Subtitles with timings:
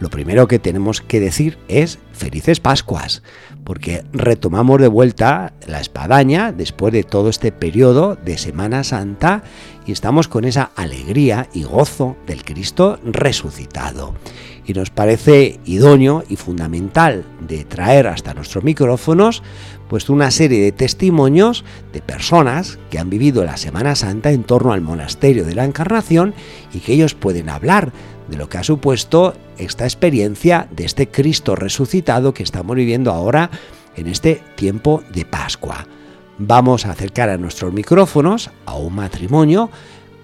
[0.00, 3.22] Lo primero que tenemos que decir es felices Pascuas,
[3.64, 9.42] porque retomamos de vuelta la espadaña después de todo este periodo de Semana Santa
[9.86, 14.14] y estamos con esa alegría y gozo del Cristo resucitado.
[14.68, 19.42] Y nos parece idóneo y fundamental de traer hasta nuestros micrófonos
[19.88, 24.74] pues una serie de testimonios de personas que han vivido la Semana Santa en torno
[24.74, 26.34] al monasterio de la Encarnación
[26.74, 27.94] y que ellos pueden hablar
[28.28, 33.50] de lo que ha supuesto esta experiencia de este Cristo resucitado que estamos viviendo ahora
[33.96, 35.86] en este tiempo de Pascua.
[36.36, 39.70] Vamos a acercar a nuestros micrófonos a un matrimonio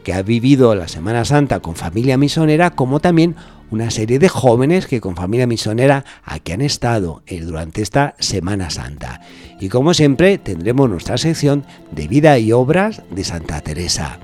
[0.05, 3.36] que ha vivido la Semana Santa con familia misionera, como también
[3.75, 8.70] una serie de jóvenes que con familia misionera aquí han estado eh, durante esta Semana
[8.70, 9.20] Santa.
[9.58, 14.20] Y como siempre tendremos nuestra sección de vida y obras de Santa Teresa.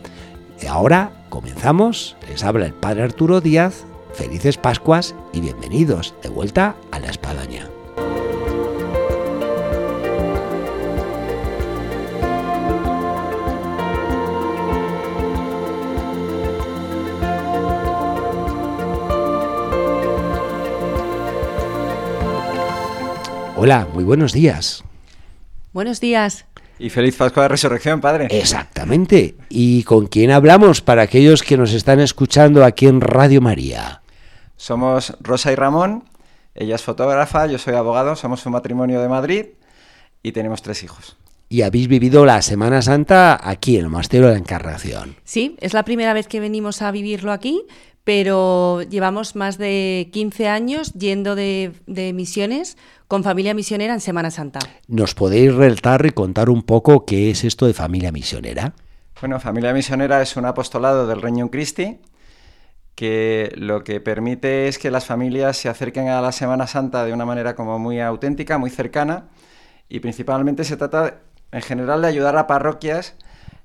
[0.63, 3.85] Y ahora comenzamos, les habla el Padre Arturo Díaz,
[4.15, 7.80] felices Pascuas y bienvenidos de vuelta a la espadaña.
[23.63, 24.83] Hola, muy buenos días.
[25.75, 26.47] Buenos días.
[26.79, 28.29] Y feliz Pascua de Resurrección, Padre.
[28.31, 29.35] Exactamente.
[29.51, 34.01] ¿Y con quién hablamos para aquellos que nos están escuchando aquí en Radio María?
[34.57, 36.05] Somos Rosa y Ramón.
[36.55, 39.47] Ella es fotógrafa, yo soy abogado, somos un matrimonio de Madrid
[40.23, 41.19] y tenemos tres hijos.
[41.51, 45.17] Y habéis vivido la Semana Santa aquí en el Monasterio de la Encarnación.
[45.25, 47.61] Sí, es la primera vez que venimos a vivirlo aquí,
[48.05, 52.77] pero llevamos más de 15 años yendo de, de misiones
[53.09, 54.61] con familia misionera en Semana Santa.
[54.87, 58.75] ¿Nos podéis relatar y contar un poco qué es esto de familia misionera?
[59.21, 61.99] Bueno, familia misionera es un apostolado del Reino Christi
[63.01, 67.15] que lo que permite es que las familias se acerquen a la Semana Santa de
[67.15, 69.29] una manera como muy auténtica, muy cercana
[69.89, 73.17] y principalmente se trata en general de ayudar a parroquias.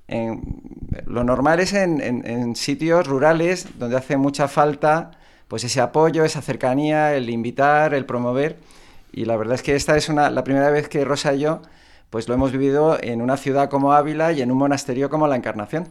[0.08, 0.62] En,
[1.06, 5.12] lo normal es en, en, en sitios rurales donde hace mucha falta
[5.48, 8.58] pues ese apoyo, esa cercanía, el invitar, el promover.
[9.12, 11.62] Y la verdad es que esta es una, la primera vez que Rosa y yo
[12.10, 15.36] pues lo hemos vivido en una ciudad como Ávila y en un monasterio como la
[15.36, 15.90] Encarnación.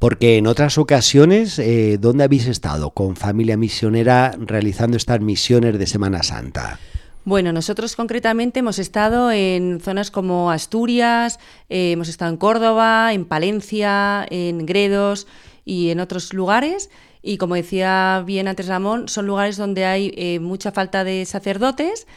[0.00, 5.86] Porque en otras ocasiones, eh, ¿dónde habéis estado con familia misionera realizando estas misiones de
[5.86, 6.80] Semana Santa?
[7.30, 13.24] Bueno, nosotros concretamente hemos estado en zonas como Asturias, eh, hemos estado en Córdoba, en
[13.24, 15.28] Palencia, en Gredos
[15.64, 16.90] y en otros lugares.
[17.22, 22.08] Y como decía bien antes Ramón, son lugares donde hay eh, mucha falta de sacerdotes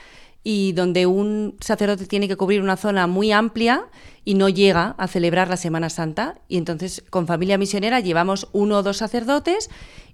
[0.44, 3.86] y donde un sacerdote tiene que cubrir una zona muy amplia
[4.26, 6.36] y no llega a celebrar la Semana Santa.
[6.48, 9.70] Y entonces con familia misionera llevamos uno o dos sacerdotes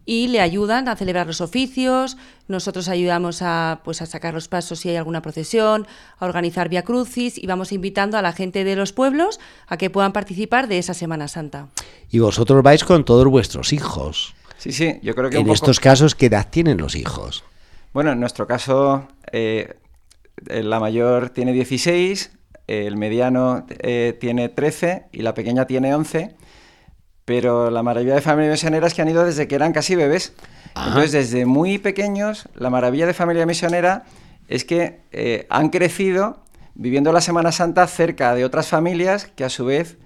[0.05, 2.17] y le ayudan a celebrar los oficios,
[2.47, 5.85] nosotros ayudamos a, pues, a sacar los pasos si hay alguna procesión,
[6.17, 9.89] a organizar via crucis y vamos invitando a la gente de los pueblos a que
[9.89, 11.67] puedan participar de esa Semana Santa.
[12.09, 14.33] Y vosotros vais con todos vuestros hijos.
[14.57, 15.37] Sí, sí, yo creo que...
[15.37, 15.53] En poco...
[15.53, 17.43] estos casos, ¿qué edad tienen los hijos?
[17.93, 19.07] Bueno, en nuestro caso...
[19.31, 19.75] Eh,
[20.47, 22.31] la mayor tiene 16,
[22.67, 26.35] el mediano eh, tiene 13 y la pequeña tiene 11.
[27.25, 30.33] Pero la maravilla de familia misionera es que han ido desde que eran casi bebés.
[30.73, 30.87] Ajá.
[30.87, 34.05] Entonces, desde muy pequeños, la maravilla de familia misionera
[34.47, 39.49] es que eh, han crecido viviendo la Semana Santa cerca de otras familias que a
[39.49, 39.97] su vez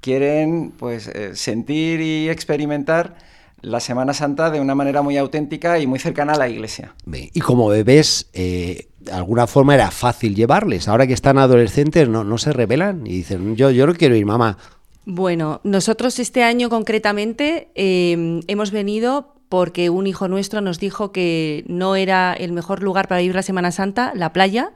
[0.00, 3.16] quieren pues, eh, sentir y experimentar
[3.60, 6.94] la Semana Santa de una manera muy auténtica y muy cercana a la iglesia.
[7.12, 10.88] Y como bebés, eh, de alguna forma era fácil llevarles.
[10.88, 14.26] Ahora que están adolescentes, no, no se rebelan y dicen, yo, yo no quiero ir,
[14.26, 14.58] mamá.
[15.04, 21.64] Bueno, nosotros este año concretamente eh, hemos venido porque un hijo nuestro nos dijo que
[21.66, 24.72] no era el mejor lugar para vivir la Semana Santa, la playa,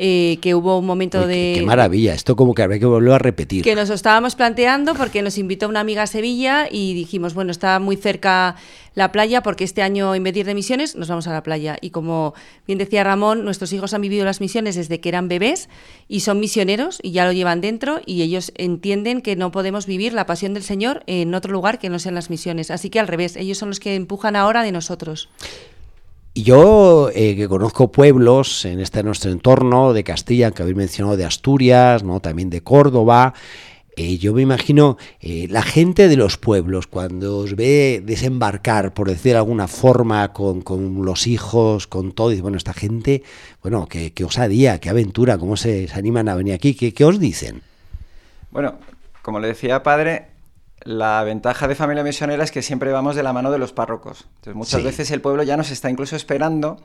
[0.00, 1.52] eh, que hubo un momento Uy, de...
[1.54, 3.64] Qué, qué, maravilla, esto como que habría que volverlo a repetir.
[3.64, 7.50] Que nos lo estábamos planteando porque nos invitó una amiga a Sevilla y dijimos, bueno,
[7.50, 8.54] está muy cerca
[8.94, 11.78] la playa porque este año en vez de misiones nos vamos a la playa.
[11.80, 12.34] Y como
[12.64, 15.68] bien decía Ramón, nuestros hijos han vivido las misiones desde que eran bebés
[16.06, 20.12] y son misioneros y ya lo llevan dentro y ellos entienden que no podemos vivir
[20.12, 22.70] la pasión del Señor en otro lugar que no sean las misiones.
[22.70, 25.28] Así que al revés, ellos son los que empujan ahora de nosotros.
[26.38, 31.16] Y yo, eh, que conozco pueblos en este nuestro entorno de Castilla, que habéis mencionado
[31.16, 32.20] de Asturias, ¿no?
[32.20, 33.34] también de Córdoba,
[33.96, 39.08] eh, yo me imagino eh, la gente de los pueblos cuando os ve desembarcar, por
[39.08, 40.62] decir de alguna forma, con,
[41.04, 43.24] los hijos, con todo, y bueno, esta gente,
[43.60, 47.62] bueno, qué, osadía, qué aventura, cómo se, animan a venir aquí, ¿qué, ¿qué os dicen?
[48.52, 48.76] Bueno,
[49.22, 50.26] como le decía padre,
[50.88, 54.24] la ventaja de familia misionera es que siempre vamos de la mano de los párrocos.
[54.36, 56.78] Entonces, muchas veces el pueblo ya nos está incluso esperando.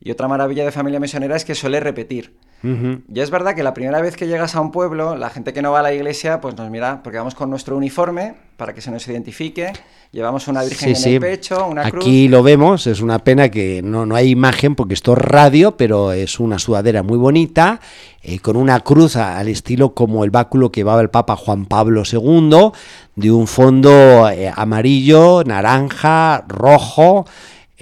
[0.00, 2.38] Y otra maravilla de familia misionera es que suele repetir.
[2.64, 5.60] Y es verdad que la primera vez que llegas a un pueblo, la gente que
[5.60, 8.80] no va a la iglesia, pues nos mira, porque vamos con nuestro uniforme para que
[8.80, 9.72] se nos identifique,
[10.12, 12.04] llevamos una virgen en el pecho, una cruz.
[12.04, 15.76] Aquí lo vemos, es una pena que no, no hay imagen porque esto es radio,
[15.76, 17.80] pero es una sudadera muy bonita,
[18.22, 22.04] eh, con una cruz al estilo como el báculo que llevaba el Papa Juan Pablo
[22.10, 22.70] II,
[23.16, 27.26] de un fondo eh, amarillo, naranja, rojo.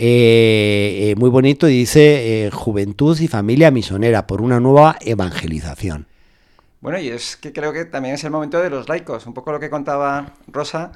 [0.04, 6.08] Eh, eh, muy bonito y dice eh, Juventud y Familia Misionera por una nueva evangelización.
[6.80, 9.52] Bueno, y es que creo que también es el momento de los laicos, un poco
[9.52, 10.90] lo que contaba Rosa,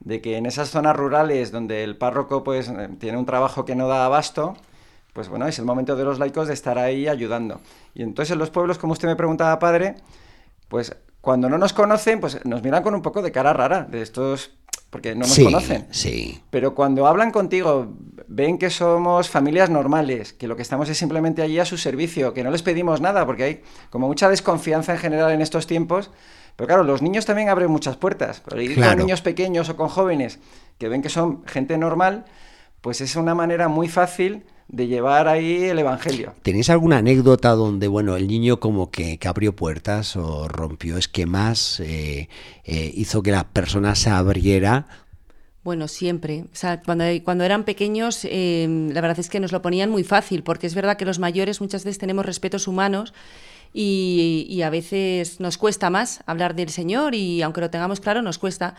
[0.00, 3.86] de que en esas zonas rurales donde el párroco pues tiene un trabajo que no
[3.86, 4.56] da abasto,
[5.12, 7.60] pues bueno, es el momento de los laicos de estar ahí ayudando.
[7.94, 9.96] Y entonces en los pueblos, como usted me preguntaba, padre,
[10.68, 14.00] pues cuando no nos conocen, pues nos miran con un poco de cara rara, de
[14.00, 14.52] estos
[14.90, 15.86] porque no nos conocen.
[15.90, 16.40] Sí.
[16.50, 17.94] Pero cuando hablan contigo,
[18.26, 22.32] ven que somos familias normales, que lo que estamos es simplemente allí a su servicio,
[22.32, 26.10] que no les pedimos nada, porque hay como mucha desconfianza en general en estos tiempos.
[26.56, 28.42] Pero claro, los niños también abren muchas puertas.
[28.48, 30.38] Pero ir con niños pequeños o con jóvenes
[30.78, 32.24] que ven que son gente normal,
[32.80, 36.34] pues es una manera muy fácil de llevar ahí el Evangelio.
[36.42, 42.28] ¿Tenéis alguna anécdota donde, bueno, el niño como que, abrió puertas o rompió esquemas, eh,
[42.64, 44.86] eh, hizo que la persona se abriera?
[45.64, 46.44] Bueno, siempre.
[46.52, 50.04] O sea, cuando, cuando eran pequeños, em, la verdad es que nos lo ponían muy
[50.04, 53.14] fácil, porque es verdad que los mayores muchas veces tenemos respetos humanos
[53.72, 58.38] y, a veces nos cuesta más hablar del Señor y aunque lo tengamos claro, nos
[58.38, 58.74] cuesta.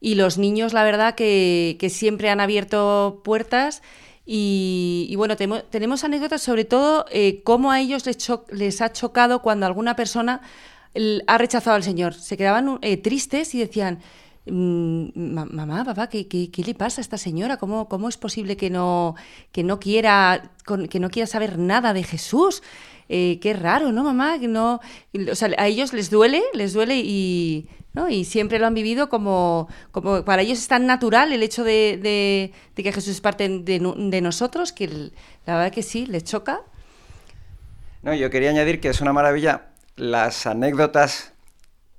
[0.00, 3.82] Y los niños, la verdad, que, que siempre han abierto puertas
[4.26, 8.04] y, bueno, tenemos, anécdotas sobre todo eh, cómo a ellos
[8.50, 10.40] les, ha chocado cuando alguna persona
[11.26, 12.14] ha rechazado al Señor.
[12.14, 13.98] Se quedaban eh, tristes y decían,
[14.46, 17.58] mm, mamá, papá, ¿qué, ¿qué, le pasa a esta señora?
[17.58, 19.14] ¿Cómo, cómo es posible que no,
[19.52, 20.52] que, no quiera,
[20.88, 22.62] que no quiera saber nada de Jesús?
[23.10, 24.38] Eh, qué raro, ¿no, mamá?
[24.38, 24.80] No,
[25.30, 27.68] o sea, a ellos les duele, les duele y,
[28.08, 32.52] y siempre lo han vivido como, como para ellos es tan natural el hecho de,
[32.74, 34.88] que Jesús es parte de, nosotros, que
[35.46, 36.62] la verdad que sí, les choca.
[38.02, 41.32] No, yo quería añadir que es una maravilla las anécdotas,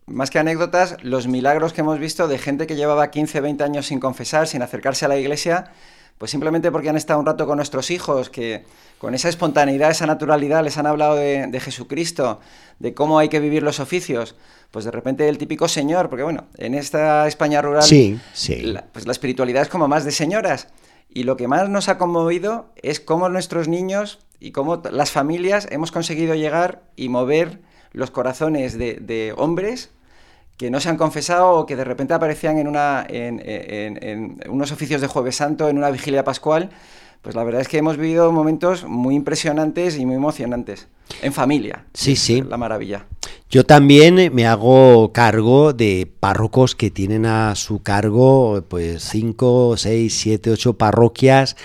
[0.05, 3.85] más que anécdotas, los milagros que hemos visto de gente que llevaba 15, 20 años
[3.87, 5.71] sin confesar, sin acercarse a la iglesia,
[6.17, 8.63] pues simplemente porque han estado un rato con nuestros hijos, que
[8.97, 12.39] con esa espontaneidad, esa naturalidad les han hablado de, de Jesucristo,
[12.79, 14.35] de cómo hay que vivir los oficios,
[14.71, 18.61] pues de repente el típico señor, porque bueno, en esta España rural, sí, sí.
[18.61, 20.67] La, pues la espiritualidad es como más de señoras.
[21.09, 25.67] Y lo que más nos ha conmovido es cómo nuestros niños y cómo las familias
[25.71, 27.61] hemos conseguido llegar y mover
[27.93, 29.91] los corazones de, hombres
[30.57, 34.71] que no se han confesado o que de repente aparecían en, una, en, en, unos
[34.71, 36.69] oficios de Jueves Santo, en una vigilia pascual,
[37.21, 40.87] pues la verdad es que hemos vivido momentos muy impresionantes y muy emocionantes.
[41.21, 41.85] En familia.
[41.93, 42.41] Sí, sí.
[42.41, 43.05] La maravilla.
[43.49, 50.17] Yo también me hago cargo de párrocos que tienen a su cargo pues 5, 6,
[50.17, 51.55] 7, 8 parroquias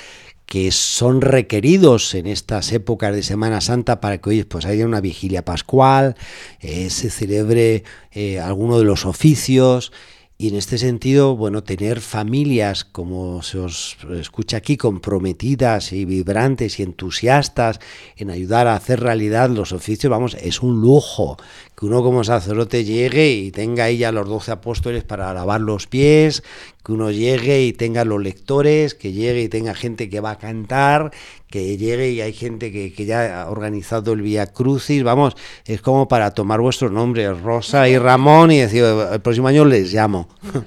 [0.50, 5.00] que son requeridos en estas épocas de Semana Santa para que hoy pues haya una
[5.00, 6.16] vigilia pascual,
[6.58, 9.92] eh, se celebre eh, alguno de los oficios
[10.40, 16.80] y en este sentido, bueno, tener familias, como se os escucha aquí, comprometidas y vibrantes
[16.80, 17.78] y entusiastas
[18.16, 21.36] en ayudar a hacer realidad los oficios, vamos, es un lujo
[21.76, 25.86] que uno como sacerdote llegue y tenga ahí ya los doce apóstoles para lavar los
[25.86, 26.42] pies,
[26.82, 30.38] que uno llegue y tenga los lectores, que llegue y tenga gente que va a
[30.38, 31.10] cantar,
[31.50, 36.06] que llegue y hay gente que, ya ha organizado el Vía Crucis, vamos, es como
[36.06, 40.28] para tomar vuestros nombres, Rosa y Ramón, y decir, el próximo año les llamo.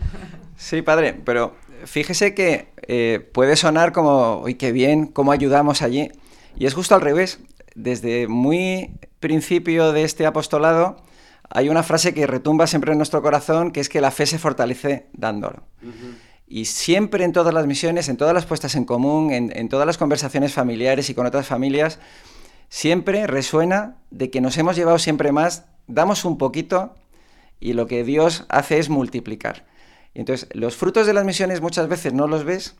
[0.56, 6.10] Sí, padre, pero fíjese que eh, puede sonar como, uy, qué bien, cómo ayudamos allí,
[6.56, 7.40] y es justo al revés.
[7.76, 10.96] Desde muy principio de este apostolado,
[11.50, 14.40] hay una frase que retumba siempre en nuestro corazón, que es que la fe se
[14.40, 15.64] fortalece dándolo.
[16.54, 19.98] Y siempre en todas las misiones, en todas las puestas en común, en, todas las
[19.98, 21.98] conversaciones familiares y con otras familias,
[22.70, 26.94] siempre resuena de que nos hemos llevado siempre más, damos un poquito
[27.60, 29.66] y lo que Dios hace es multiplicar.
[30.14, 32.76] Y entonces, los frutos de las misiones muchas veces no los ves,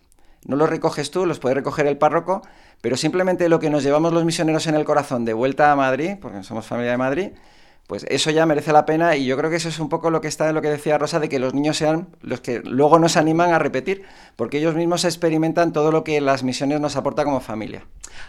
[0.46, 2.44] no los recoges tú, los puede recoger el párroco,
[2.80, 6.18] pero simplemente lo que nos llevamos los misioneros en el corazón de vuelta a Madrid,
[6.22, 7.30] porque somos familia de Madrid,
[7.88, 10.22] pues eso ya merece la pena y yo creo que eso es un poco lo
[10.22, 12.98] que está en lo que decía Rosa, de que los niños sean los que luego
[12.98, 14.04] nos animan a repetir,
[14.36, 17.86] porque ellos mismos experimentan todo lo que las misiones nos aporta como familia.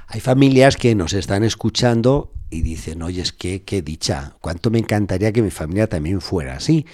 [0.09, 4.79] Hay familias que nos están escuchando y dicen, oye, es que qué dicha, cuánto me
[4.79, 6.87] encantaría que mi familia también fuera así.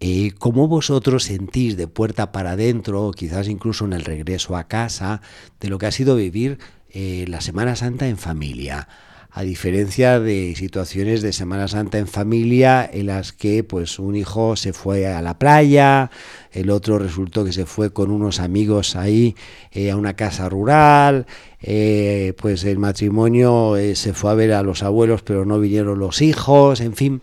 [0.00, 5.22] Eh, ¿Cómo vosotros sentís de puerta para adentro, quizás incluso en el regreso a casa,
[5.60, 6.58] de lo que ha sido vivir
[6.90, 8.88] eh, la Semana Santa en familia?
[9.36, 14.54] A diferencia de situaciones de Semana Santa en familia en las que pues un hijo
[14.54, 16.12] se fue a la playa,
[16.52, 19.34] el otro resultó que se fue con unos amigos ahí
[19.72, 21.26] eh, a una casa rural,
[21.60, 25.98] eh, pues el matrimonio eh, se fue a ver a los abuelos pero no vinieron
[25.98, 27.20] los hijos, en fin.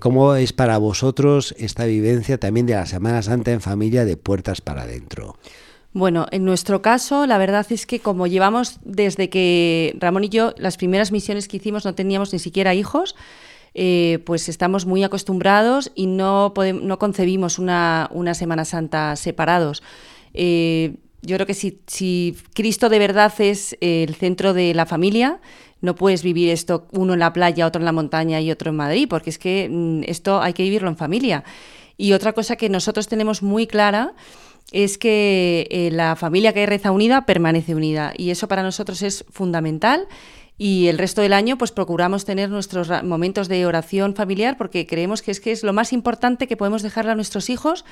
[0.00, 4.60] ¿Cómo es para vosotros esta vivencia también de la Semana Santa en familia de puertas
[4.60, 5.36] para adentro?
[5.92, 10.54] Bueno, en nuestro caso, la verdad es que como llevamos desde que Ramón y yo,
[10.58, 13.16] las primeras misiones que hicimos no teníamos ni siquiera hijos,
[13.74, 16.52] eh, pues estamos muy acostumbrados y no,
[16.82, 19.82] no concebimos una, Semana Santa separados.
[20.34, 25.40] Eh, yo creo que si, si, Cristo de verdad es el centro de la familia,
[25.80, 28.76] no puedes vivir esto uno en la playa, otro en la montaña y otro en
[28.76, 31.44] Madrid, porque es que mm, esto hay que vivirlo en familia.
[31.96, 34.14] Y otra cosa que nosotros tenemos muy clara
[34.72, 38.12] es que eh, la familia que reza unida permanece unida.
[38.16, 40.06] Y eso para nosotros es fundamental.
[40.60, 45.22] Y el resto del año pues procuramos tener nuestros momentos de oración familiar porque creemos
[45.22, 47.84] que es que es lo más importante que podemos dejarle a nuestros hijos.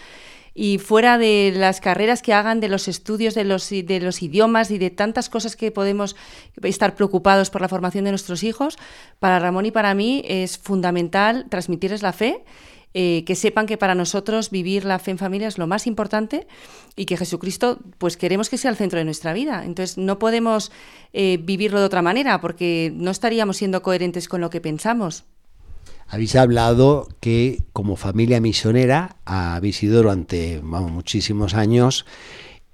[0.53, 4.71] Y fuera de las carreras que hagan, de los estudios de los, de los idiomas
[4.71, 6.17] y de tantas cosas que podemos
[6.63, 8.79] estar preocupados por la formación de nuestros hijos,
[9.21, 12.43] para Ramón y para mí es fundamental transmitirles la fe
[12.99, 16.47] eh, que sepan que para nosotros vivir la fe en familia es lo más importante
[16.97, 19.67] y que Jesucristo, pues queremos que sea el centro de nuestra vida.
[19.67, 20.73] Entonces no podemos
[21.13, 25.25] eh, vivirlo de otra manera porque no estaríamos siendo coherentes con lo que pensamos.
[26.09, 32.07] Habéis hablado que como familia misionera habéis ido durante muchísimos años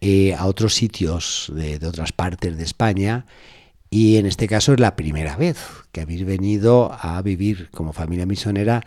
[0.00, 3.26] eh, a otros sitios de, de otras partes de España
[3.90, 5.58] y en este caso es la primera vez
[5.92, 8.82] que habéis venido a vivir como familia misionera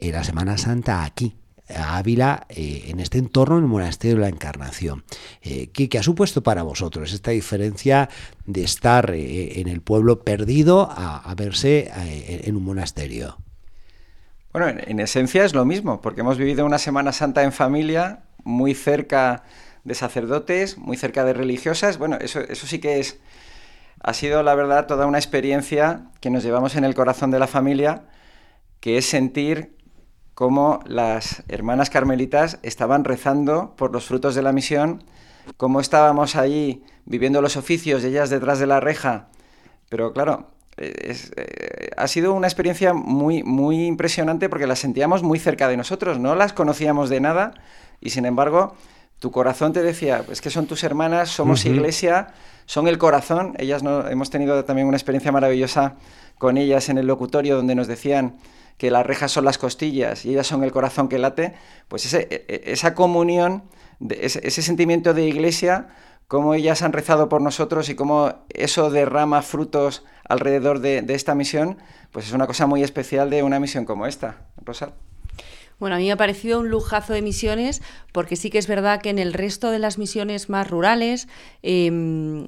[0.00, 1.36] en la Semana Santa aquí,
[1.74, 5.04] a Ávila, eh, en este entorno, en el Monasterio de la Encarnación.
[5.42, 8.08] Eh, ¿qué, ha supuesto para vosotros esta diferencia
[8.46, 13.38] de estar eh, en el pueblo perdido a, verse en un monasterio?
[14.52, 18.74] Bueno, en, esencia es lo mismo, porque hemos vivido una Semana Santa en familia, muy
[18.74, 19.44] cerca
[19.84, 21.98] de sacerdotes, muy cerca de religiosas.
[21.98, 23.20] Bueno, eso, eso sí que es,
[24.02, 27.46] ha sido la verdad toda una experiencia que nos llevamos en el corazón de la
[27.46, 28.02] familia,
[28.80, 29.79] que es sentir
[30.40, 35.04] cómo las hermanas carmelitas estaban rezando por los frutos de la misión,
[35.58, 39.28] cómo estábamos allí viviendo los oficios, ellas detrás de la reja.
[39.90, 40.46] Pero claro,
[40.78, 41.14] eh,
[41.94, 46.34] ha sido una experiencia muy, muy impresionante porque las sentíamos muy cerca de nosotros, no
[46.34, 47.52] las conocíamos de nada
[48.00, 48.76] y sin embargo
[49.18, 52.28] tu corazón te decía, es que son tus hermanas, somos iglesia,
[52.64, 53.56] son el corazón.
[53.58, 55.96] Ellas no, hemos tenido también una experiencia maravillosa
[56.38, 58.38] con ellas en el locutorio donde nos decían
[58.80, 61.52] que las rejas son las costillas y ellas son el corazón que late,
[61.88, 63.64] pues e, e, esa comunión,
[64.08, 65.88] ese, sentimiento de iglesia,
[66.28, 71.34] cómo ellas han rezado por nosotros y cómo eso derrama frutos alrededor de, de esta
[71.34, 71.76] misión,
[72.10, 74.46] pues es una cosa muy especial de una misión como esta.
[74.64, 74.94] Rosa.
[75.78, 77.82] Bueno, a mí me ha parecido un lujazo de misiones
[78.12, 81.28] porque sí que es verdad que en el resto de las misiones más rurales
[81.62, 82.46] em,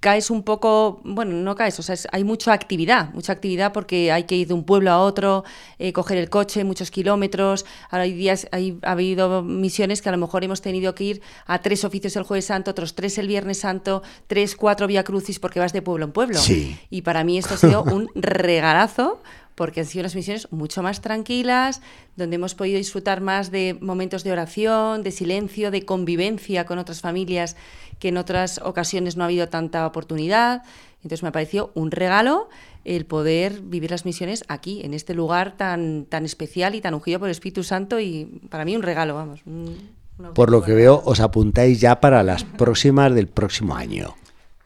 [0.00, 4.24] caes un poco, bueno, no caes, o sea, hay mucha actividad, mucha actividad porque hay
[4.24, 5.44] que ir de un pueblo a otro,
[5.78, 7.66] eh, coger el coche, muchos kilómetros.
[7.90, 11.22] Ahora hay días, hay, ha habido misiones que a lo mejor hemos tenido que ir
[11.46, 15.38] a tres oficios el Jueves Santo, otros tres el Viernes Santo, tres, cuatro Vía Crucis
[15.38, 16.38] porque vas de pueblo en pueblo.
[16.38, 16.78] Sí.
[16.88, 19.20] Y para mí esto ha sido un regalazo
[19.56, 21.80] porque han sido unas misiones mucho más tranquilas,
[22.14, 27.00] donde hemos podido disfrutar más de momentos de oración, de silencio, de convivencia con otras
[27.00, 27.56] familias
[27.98, 30.62] que en otras ocasiones no ha habido tanta oportunidad.
[30.96, 32.48] Entonces me ha parecido un regalo
[32.84, 37.18] el poder vivir las misiones aquí, en este lugar tan, tan especial y tan ungido
[37.18, 39.40] por el Espíritu Santo y para mí un regalo, vamos.
[40.34, 44.14] por lo que veo, os apuntáis ya para las próximas del próximo año.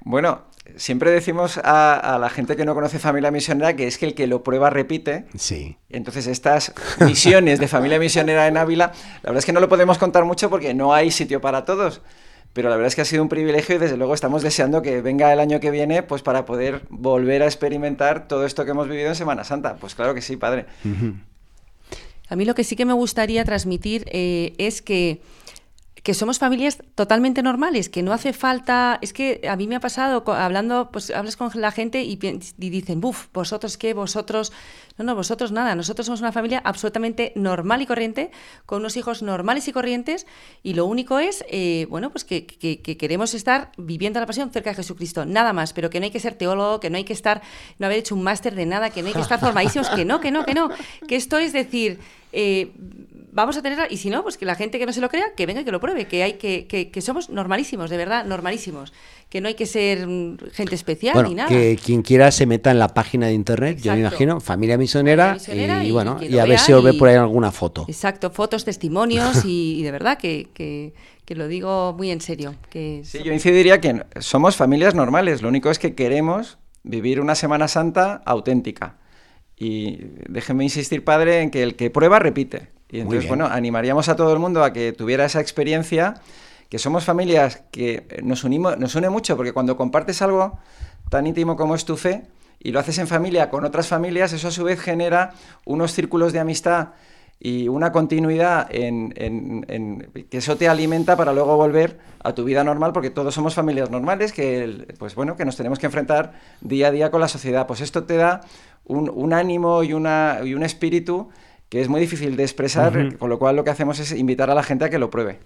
[0.02, 0.42] Bueno,
[0.76, 4.26] siempre decimos a, la gente que no conoce familia misionera que es que el que
[4.26, 5.26] lo prueba repite.
[5.36, 5.76] Sí.
[5.88, 9.98] Entonces, estas misiones de familia misionera en Ávila, la verdad es que no lo podemos
[9.98, 12.00] contar mucho porque no hay sitio para todos.
[12.52, 15.02] Pero la verdad es que ha sido un privilegio y desde luego estamos deseando que
[15.02, 18.88] venga el año que viene pues para poder volver a experimentar todo esto que hemos
[18.88, 19.76] vivido en Semana Santa.
[19.76, 20.66] Pues claro que sí, padre.
[22.28, 25.20] A mí lo que sí que me gustaría transmitir eh, es que
[26.02, 29.80] que somos familias totalmente normales, que no hace falta, es que a mí me ha
[29.80, 34.52] pasado hablando, pues hablas con la gente y, dicen, buf, vosotros qué, vosotros,
[34.96, 38.30] no, no, vosotros nada, nosotros somos una familia absolutamente normal y corriente,
[38.66, 40.26] con unos hijos normales y corrientes,
[40.62, 44.76] y lo único es, eh, bueno, pues que, queremos estar viviendo la pasión cerca de
[44.76, 47.42] Jesucristo, nada más, pero que no hay que ser teólogo, que no hay que estar,
[47.78, 50.20] no haber hecho un máster de nada, que no hay que estar formadísimos, que no,
[50.20, 50.70] que no, que no,
[51.06, 51.98] que esto es decir,
[52.32, 52.72] eh,
[53.32, 55.26] vamos a tener, y si no, pues que la gente que no se lo crea,
[55.36, 58.92] que venga y que lo pruebe, que hay que, que, somos normalísimos, de verdad, normalísimos,
[59.28, 61.48] que no hay que ser mm, gente especial ni nada.
[61.48, 65.36] Que quien quiera se meta en la página de internet, yo me imagino, familia misionera,
[65.82, 67.84] y, bueno, y, a ver si os ve por ahí alguna foto.
[67.88, 70.92] Exacto, fotos, testimonios, y, de verdad que, que,
[71.34, 72.56] lo digo muy en serio.
[72.70, 77.36] Que sí, yo incidiría que somos familias normales, lo único es que queremos vivir una
[77.36, 78.96] Semana Santa auténtica.
[79.56, 82.79] Y déjeme insistir, padre, en que el que prueba repite.
[82.90, 86.14] Y entonces, bueno, animaríamos a todo el mundo a que tuviera esa experiencia,
[86.68, 90.58] que somos familias que nos unimos, nos une mucho, porque cuando compartes algo
[91.08, 92.24] tan íntimo como es tu fe
[92.58, 95.32] y lo haces en familia con otras familias, eso a su vez genera
[95.64, 96.90] unos círculos de amistad
[97.42, 99.10] y una continuidad en,
[100.28, 103.90] que eso te alimenta para luego volver a tu vida normal porque todos somos familias
[103.90, 107.66] normales que pues bueno que nos tenemos que enfrentar día a día con la sociedad.
[107.66, 108.42] Pues esto te da
[108.84, 111.30] un, ánimo y, una, y un espíritu
[111.70, 114.54] que es muy difícil de expresar, con lo cual lo que hacemos es invitar a
[114.54, 115.38] la gente a que lo pruebe.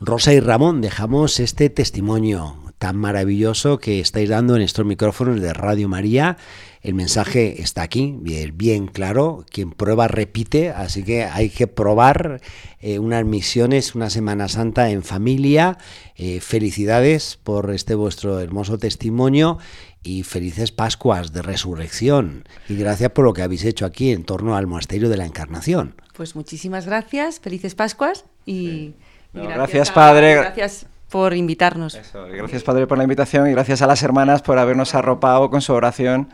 [0.00, 5.54] Rosa y Ramón, dejamos este testimonio tan maravilloso que estáis dando en estos micrófonos de
[5.54, 6.36] Radio María.
[6.82, 9.46] El mensaje está aquí, bien, bien claro.
[9.50, 12.42] Quien prueba repite, así que hay que probar
[12.80, 15.78] eh, unas misiones, una Semana Santa en familia.
[16.16, 19.58] Eh, felicidades por este vuestro hermoso testimonio
[20.04, 22.44] y felices Pascuas de Resurrección.
[22.68, 25.94] Y gracias por lo que habéis hecho aquí en torno al Monasterio de la Encarnación.
[26.14, 28.94] Pues muchísimas gracias, felices Pascuas y,
[29.32, 30.34] gracias, Padre.
[30.36, 31.98] Gracias por invitarnos.
[32.32, 35.72] gracias, Padre, por la invitación y gracias a las hermanas por habernos arropado con su
[35.72, 36.28] oración.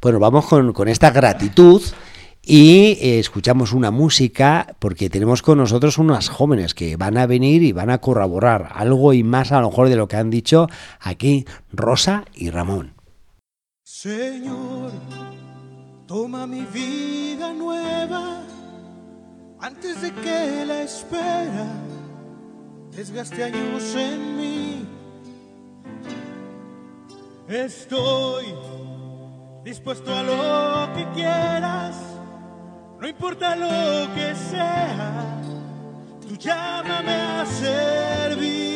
[0.00, 1.82] Bueno, vamos con, con esta gratitud
[2.50, 7.62] y eh, escuchamos una música porque tenemos con nosotros unas jóvenes que van a venir
[7.62, 10.66] y van a corroborar algo y más a lo mejor de lo que han dicho
[10.98, 12.94] aquí Rosa y Ramón.
[13.84, 14.92] Señor,
[16.06, 18.42] toma mi vida nueva
[19.60, 21.66] antes de que la espera
[22.96, 24.88] desgaste años en mí.
[27.46, 28.46] Estoy
[29.64, 32.07] dispuesto a lo que quieras
[33.00, 35.40] no importa lo que sea,
[36.26, 38.68] tú llámame a servir.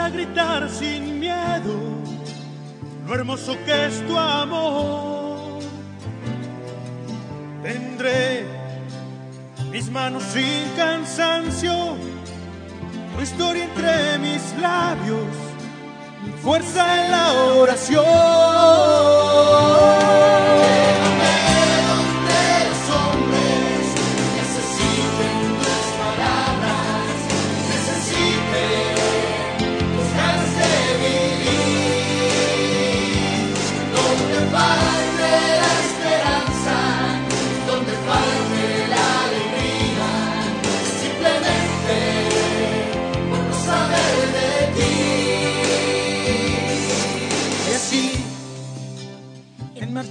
[0.00, 1.74] Para gritar sin miedo
[3.06, 5.60] lo hermoso que es tu amor.
[7.62, 8.46] Tendré
[9.70, 11.98] mis manos sin cansancio,
[13.14, 15.36] tu historia entre mis labios
[16.42, 18.04] fuerza en la oración.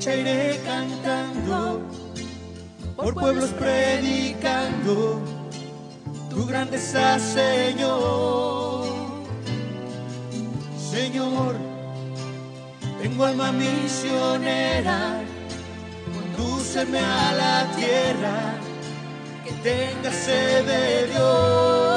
[0.08, 1.82] Iré cantando,
[2.96, 5.22] por pueblos predicando
[6.30, 8.88] tu grandeza, Señor.
[10.78, 11.56] Señor,
[13.02, 15.22] tengo alma misionera,
[16.14, 18.54] condúceme a la tierra,
[19.44, 21.88] que tenga sed de Dios.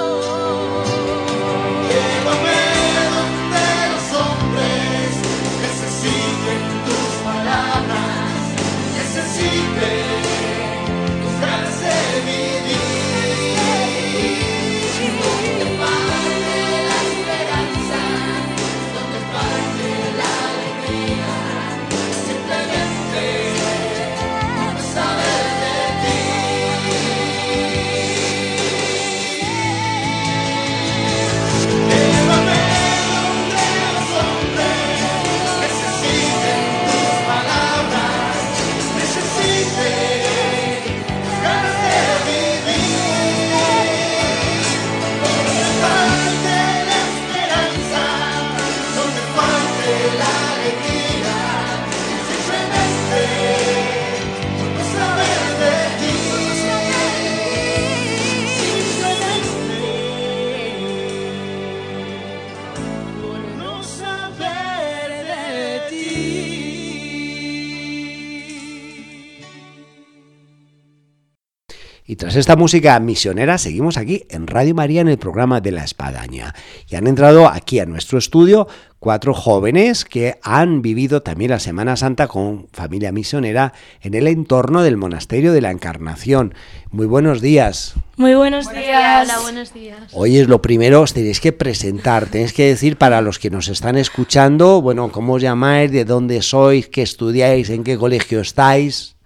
[72.32, 76.54] Tras esta música misionera seguimos aquí en Radio María en el programa de la Espadaña.
[76.88, 78.68] Y han entrado aquí a nuestro estudio
[78.98, 84.82] cuatro jóvenes que han vivido también la Semana Santa con familia misionera en el entorno
[84.82, 86.54] del Monasterio de la Encarnación.
[86.90, 87.92] Muy buenos días.
[88.16, 89.28] Muy buenos, días.
[89.28, 89.98] Hola, buenos días.
[90.12, 93.68] Hoy es lo primero, os tenéis que presentar, tenéis que decir para los que nos
[93.68, 99.16] están escuchando, bueno, cómo os llamáis, de dónde sois, qué estudiáis, en qué colegio estáis.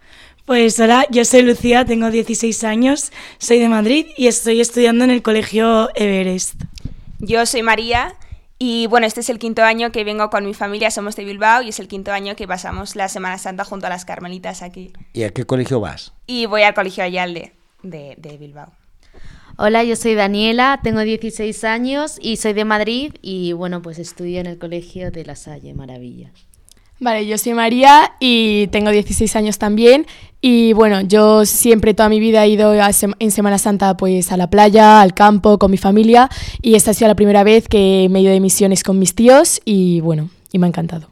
[0.46, 5.10] Pues hola, yo soy Lucía, tengo 16 años, soy de Madrid y estoy estudiando en
[5.10, 6.62] el colegio Everest.
[7.18, 8.14] Yo soy María
[8.56, 11.62] y bueno, este es el quinto año que vengo con mi familia, somos de Bilbao
[11.62, 14.92] y es el quinto año que pasamos la Semana Santa junto a las Carmelitas aquí.
[15.12, 16.12] ¿Y a qué colegio vas?
[16.28, 18.72] Y voy al colegio Ayalde de, de Bilbao.
[19.58, 24.38] Hola, yo soy Daniela, tengo 16 años y soy de Madrid y bueno, pues estudio
[24.38, 26.46] en el colegio de La Salle, Maravillas.
[26.98, 30.06] Vale, yo soy María y tengo 16 años también
[30.40, 34.48] y bueno, yo siempre toda mi vida he ido en Semana Santa pues a la
[34.48, 36.30] playa, al campo, con mi familia
[36.62, 39.14] y esta ha sido la primera vez que me he ido de misiones con mis
[39.14, 41.08] tíos y bueno, y me ha encantado.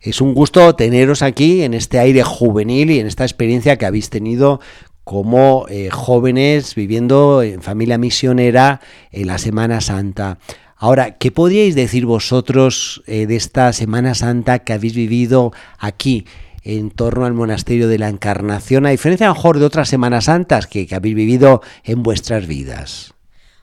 [0.00, 4.08] Es un gusto teneros aquí en este aire juvenil y en esta experiencia que habéis
[4.08, 4.60] tenido
[5.04, 8.80] como eh, jóvenes viviendo en familia misionera
[9.12, 10.38] en la Semana Santa.
[10.82, 16.24] Ahora, ¿qué podríais decir vosotros eh, de esta Semana Santa que habéis vivido aquí
[16.62, 20.24] en torno al monasterio de la Encarnación, a diferencia a lo mejor de otras Semanas
[20.24, 23.12] Santas que, que habéis vivido en vuestras vidas?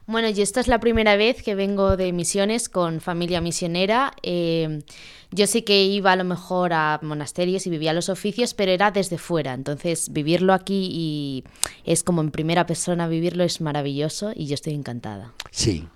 [0.06, 4.14] Bueno, yo esta es la primera vez que vengo de misiones con familia misionera.
[4.22, 4.84] Eh,
[5.32, 8.92] yo sí que iba a lo mejor a monasterios y vivía los oficios, pero era
[8.92, 9.56] desde fuera.
[9.56, 11.44] Entonces, vivirlo aquí y
[11.84, 15.34] es como en primera persona vivirlo es maravilloso y yo estoy encantada.
[15.50, 15.88] Sí.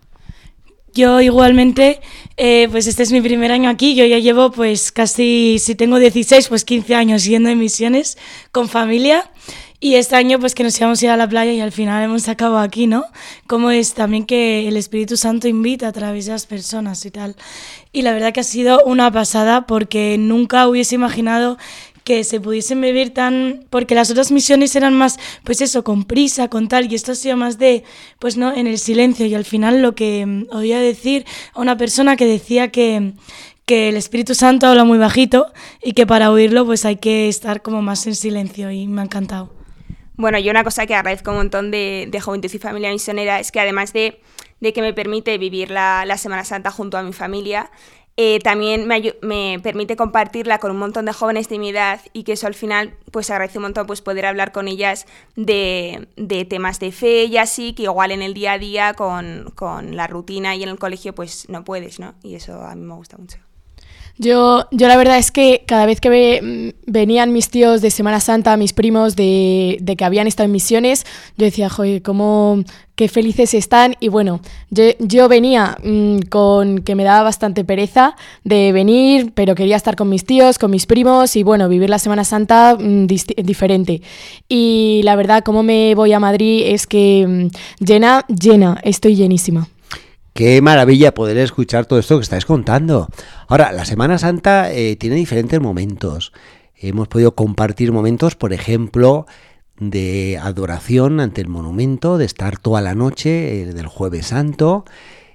[0.93, 2.01] Yo igualmente,
[2.35, 5.99] eh, pues este es mi primer año aquí, yo ya llevo pues casi, si tengo
[5.99, 8.17] 16, pues 15 años yendo de misiones
[8.51, 9.31] con familia
[9.83, 12.03] y este año pues que nos íbamos a ir a la playa y al final
[12.03, 13.05] hemos acabado aquí, ¿no?
[13.47, 17.35] Como es también que el Espíritu Santo invita a través de las personas y tal.
[17.91, 21.57] Y la verdad que ha sido una pasada porque nunca hubiese imaginado
[22.03, 26.47] que se pudiesen vivir tan porque las otras misiones eran más pues eso con prisa
[26.47, 27.83] con tal y esto ha sido más de
[28.19, 31.77] pues no en el silencio y al final lo que mm, oía decir a una
[31.77, 33.13] persona que decía que
[33.65, 37.61] que el Espíritu Santo habla muy bajito y que para oírlo pues hay que estar
[37.61, 39.53] como más en silencio y me ha encantado.
[40.17, 43.51] Bueno, yo una cosa que agradezco un montón de, de Juventud y Familia Misionera es
[43.51, 44.19] que además de,
[44.59, 47.71] de que me permite vivir la, la Semana Santa junto a mi familia,
[48.17, 52.23] eh, también me, me permite compartirla con un montón de jóvenes de mi edad y
[52.23, 56.45] que eso al final pues agradece un montón pues poder hablar con ellas de, de
[56.45, 60.07] temas de fe y así que igual en el día a día con, con la
[60.07, 62.15] rutina y en el colegio pues no puedes, ¿no?
[62.21, 63.37] Y eso a mí me gusta mucho.
[64.17, 68.19] Yo, yo la verdad es que cada vez que mm, venían mis tíos de Semana
[68.19, 71.05] Santa, mis primos de, que habían estado en misiones,
[71.37, 72.63] yo decía, joder, cómo,
[72.95, 73.95] qué felices están.
[73.99, 79.55] Y bueno, yo, yo venía mm, con que me daba bastante pereza de venir, pero
[79.55, 83.07] quería estar con mis tíos, con mis primos y bueno, vivir la Semana Santa mm,
[83.07, 84.01] diferente.
[84.47, 89.67] Y la verdad, cómo me voy a Madrid es que llena, llena, estoy llenísima.
[90.33, 93.07] Qué maravilla poder escuchar todo esto que estáis contando.
[93.47, 96.31] Ahora, la Semana Santa eh, tiene diferentes momentos.
[96.75, 99.25] Hemos podido compartir momentos, por ejemplo,
[99.77, 104.85] de adoración ante el monumento, de estar toda la noche eh, del Jueves Santo.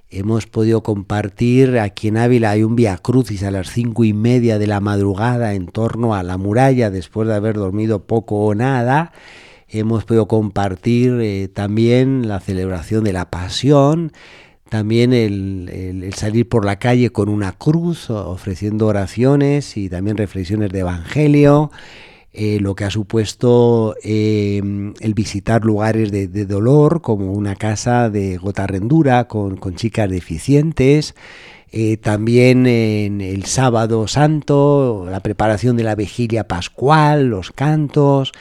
[0.09, 4.57] Hemos podido compartir aquí en Ávila hay un Via Crucis a las cinco y media
[4.57, 9.11] de la madrugada en torno a la muralla después de haber dormido poco o nada.
[9.67, 14.13] Hemos podido compartir eh, también la celebración de la Pasión,
[14.69, 15.69] también el,
[16.03, 21.71] el- salir por la calle con una cruz, ofreciendo oraciones y también reflexiones de Evangelio,
[22.33, 24.61] eh, lo que ha supuesto eh,
[24.99, 31.15] el visitar lugares de, dolor, como una casa de gotarrendura con, con chicas deficientes,
[31.71, 38.31] eh, también en el sábado santo, la preparación de la vigilia pascual, los cantos,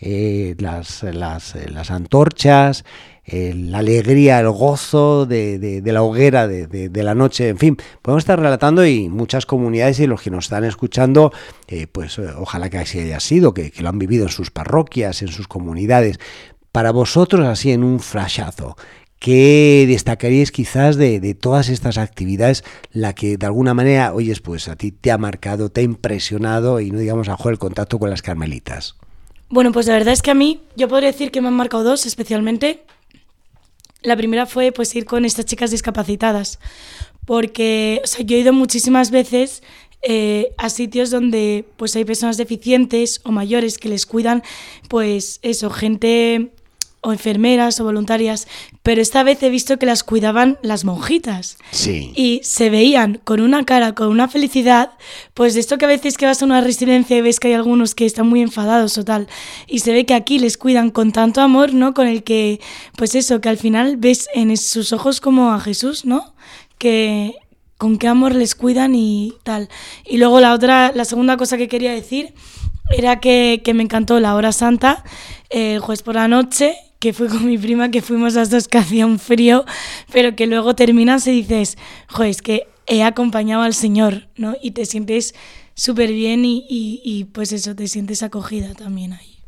[0.00, 2.84] eh, las, las, las antorchas,
[3.26, 8.22] la alegría, el gozo de, de- la hoguera de, de- la noche, en fin, podemos
[8.22, 11.32] estar relatando y muchas comunidades y los que nos están escuchando,
[11.68, 15.22] eh, pues eh, ojalá que así haya sido, que, lo han vivido en sus parroquias,
[15.22, 16.18] en sus comunidades.
[16.72, 18.76] Para vosotros, así en un flashazo,
[19.18, 24.68] ¿qué destacaríais quizás de, de todas estas actividades, la que de alguna manera, oyes, pues
[24.68, 28.10] a ti te ha marcado, te ha impresionado y no digamos a el contacto con
[28.10, 28.96] las carmelitas?
[29.48, 31.84] Bueno, pues la verdad es que a mí, yo podría decir que me han marcado
[31.84, 32.82] dos especialmente.
[34.02, 36.58] La primera fue pues ir con estas chicas discapacitadas,
[37.24, 39.62] porque o sea, yo he ido muchísimas veces
[40.02, 44.42] eh, a sitios donde pues hay personas deficientes o mayores que les cuidan,
[44.88, 46.52] pues eso, gente
[47.02, 48.46] o enfermeras o voluntarias,
[48.82, 51.58] pero esta vez he visto que las cuidaban las monjitas.
[51.72, 52.12] Sí.
[52.14, 54.90] Y se veían con una cara, con una felicidad,
[55.34, 57.54] pues de esto que a veces que vas a una residencia y ves que hay
[57.54, 59.26] algunos que están muy enfadados o tal,
[59.66, 61.92] y se ve que aquí les cuidan con tanto amor, ¿no?
[61.92, 62.60] Con el que,
[62.96, 66.34] pues eso, que al final ves en sus ojos como a Jesús, ¿no?
[66.78, 67.34] Que
[67.78, 69.68] con qué amor les cuidan y tal.
[70.04, 72.32] Y luego la otra, la segunda cosa que quería decir
[72.96, 75.02] era que, que me encantó la hora santa,
[75.50, 78.68] eh, el jueves por la noche, que fui con mi prima, que fuimos las dos
[78.68, 79.64] que hacía un frío,
[80.12, 81.76] pero que luego terminas y dices,
[82.08, 84.54] joder, es que he acompañado al Señor, ¿no?
[84.62, 85.34] Y te sientes
[85.74, 89.40] súper bien y, y, y, pues eso, te sientes acogida también ahí.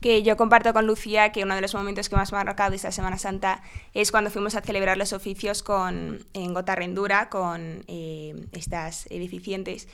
[0.00, 2.74] Que yo comparto con Lucía que uno de los momentos que más me ha marcado
[2.74, 3.60] esta Semana Santa
[3.92, 9.88] es cuando fuimos a celebrar los oficios con, en Gotarrendura con eh, estas deficientes.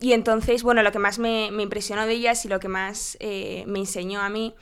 [0.00, 3.64] Y entonces, bueno, lo que más me, impresionó de ellas y lo que más eh,
[3.66, 4.54] me enseñó a mí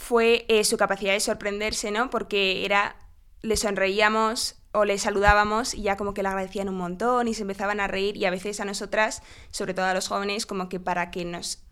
[0.00, 2.08] fue eh, su capacidad de sorprenderse, ¿no?
[2.08, 2.96] Porque era,
[3.42, 7.42] le sonreíamos o le saludábamos y ya como que le agradecían un montón y se
[7.42, 10.80] empezaban a reír y a veces a nosotras, sobre todo a los jóvenes, como que
[10.80, 11.62] para que nos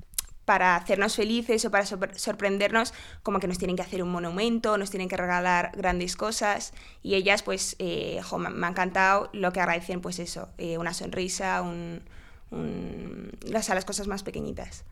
[0.45, 4.91] para hacernos felices o para sorprendernos, como que nos tienen que hacer un monumento, nos
[4.91, 10.01] tienen que regalar grandes cosas y ellas pues eh, me, ha encantado lo que agradecen
[10.01, 12.03] pues eso, eh, una sonrisa, un,
[12.51, 14.85] un, las cosas más pequeñitas.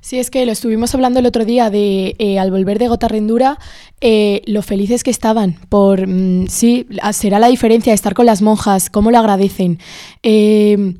[0.00, 3.58] Sí, es que lo estuvimos hablando el otro día de eh, al volver de Gotarrendura,
[4.00, 8.40] eh, lo felices que estaban por, mm, sí, será la diferencia de estar con las
[8.40, 9.78] monjas, cómo lo agradecen.
[10.22, 10.94] Eh,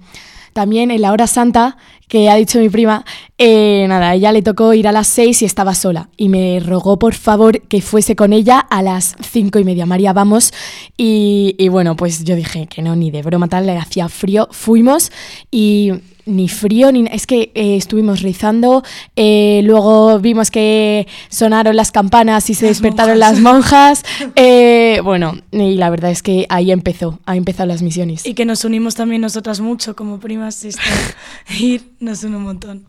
[0.53, 1.77] también en la hora santa,
[2.09, 3.05] que ha dicho mi prima,
[3.39, 6.11] eh, nada, ella le tocó ir a las seis y estaba sola.
[6.17, 9.87] Y me rogó por favor que fuese con ella a las cinco y media.
[9.87, 10.53] María, vamos.
[10.97, 14.49] Y, y bueno, pues yo dije que no, ni de broma tal, le hacía frío.
[14.51, 15.13] Fuimos
[15.53, 15.93] y
[16.31, 18.83] ni frío, ni es que eh, estuvimos rezando,
[19.17, 23.33] eh, luego vimos que sonaron las campanas y se las despertaron monjas.
[23.33, 24.05] las monjas.
[24.37, 28.25] Eh, bueno, y la verdad es que ahí empezó, ahí empezaron las misiones.
[28.25, 30.65] Y que nos unimos también nosotras mucho como primas,
[31.61, 32.87] ir nos une un montón.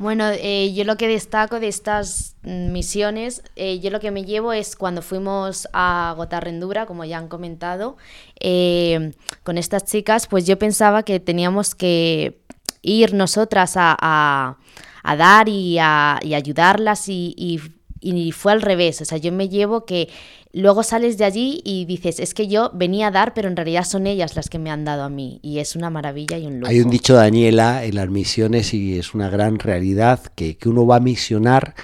[0.00, 4.54] Bueno, eh, yo lo que destaco de estas misiones, eh, yo lo que me llevo
[4.54, 7.98] es cuando fuimos a Gotarrendura, como ya han comentado,
[8.40, 12.40] eh, con estas chicas, pues yo pensaba que teníamos que
[12.80, 14.56] ir nosotras a,
[15.04, 17.60] dar y a y ayudarlas y,
[18.00, 20.08] y fue al revés, o sea, yo me llevo que
[20.52, 23.84] luego sales de allí y dices, es que yo venía a dar, pero en realidad
[23.84, 25.38] son ellas las que me han dado a mí.
[25.42, 26.70] Y es una maravilla y un lujo.
[26.70, 30.86] Hay un dicho, Daniela, en las misiones y es una gran realidad, que, que uno
[30.86, 31.74] va a misionar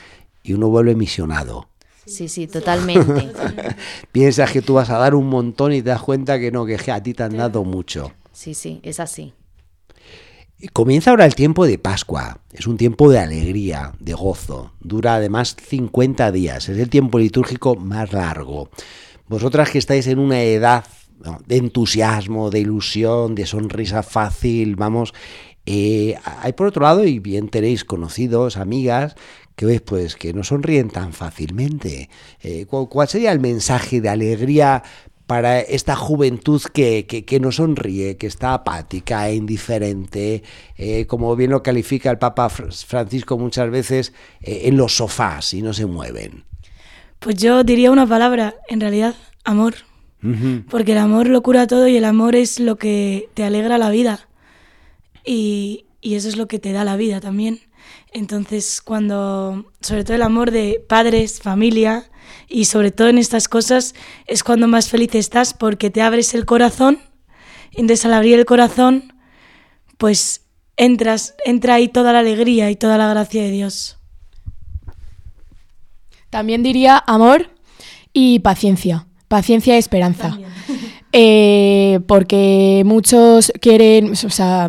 [0.42, 1.68] y uno vuelve misionado.
[2.06, 3.32] Sí, sí, totalmente.
[4.12, 6.76] Piensas que tú vas a dar un montón y te das cuenta que no, que
[6.90, 8.12] a ti te han dado mucho.
[8.32, 9.32] Sí, sí, es así.
[10.72, 12.40] Comienza ahora el tiempo de Pascua.
[12.50, 14.72] Es un tiempo de alegría, de gozo.
[14.80, 16.70] Dura además 50 días.
[16.70, 18.70] Es el tiempo litúrgico más largo.
[19.28, 20.84] Vosotras que estáis en una edad
[21.46, 25.12] de entusiasmo, de ilusión, de sonrisa fácil, vamos.
[25.66, 29.14] Eh, hay por otro lado, y bien tenéis conocidos, amigas,
[29.56, 32.08] que ves pues que no sonríen tan fácilmente.
[32.40, 34.82] Eh, ¿Cuál sería el mensaje de alegría
[35.26, 40.44] para esta juventud que, que, que, no sonríe, que está apática, indiferente,
[40.76, 45.62] eh, como bien lo califica el Papa Francisco muchas veces, eh, en los sofás y
[45.62, 46.44] no se mueven?
[47.18, 49.74] Pues yo diría una palabra, en realidad, amor.
[50.22, 50.64] Uh -huh.
[50.68, 53.90] Porque el amor lo cura todo y el amor es lo que te alegra la
[53.90, 54.28] vida.
[55.24, 57.60] Y, y eso es lo que te da la vida también.
[58.12, 62.10] Entonces, cuando, sobre todo el amor de padres, familia,
[62.48, 63.94] y sobre todo en estas cosas
[64.26, 66.98] es cuando más feliz estás porque te abres el corazón
[67.70, 69.12] y entonces al abrir el corazón
[69.98, 70.42] pues
[70.76, 73.98] entras, entra ahí toda la alegría y toda la gracia de Dios.
[76.30, 77.50] También diría amor
[78.12, 80.38] y paciencia, paciencia y esperanza.
[81.18, 84.68] Eh, porque muchos quieren, o sea,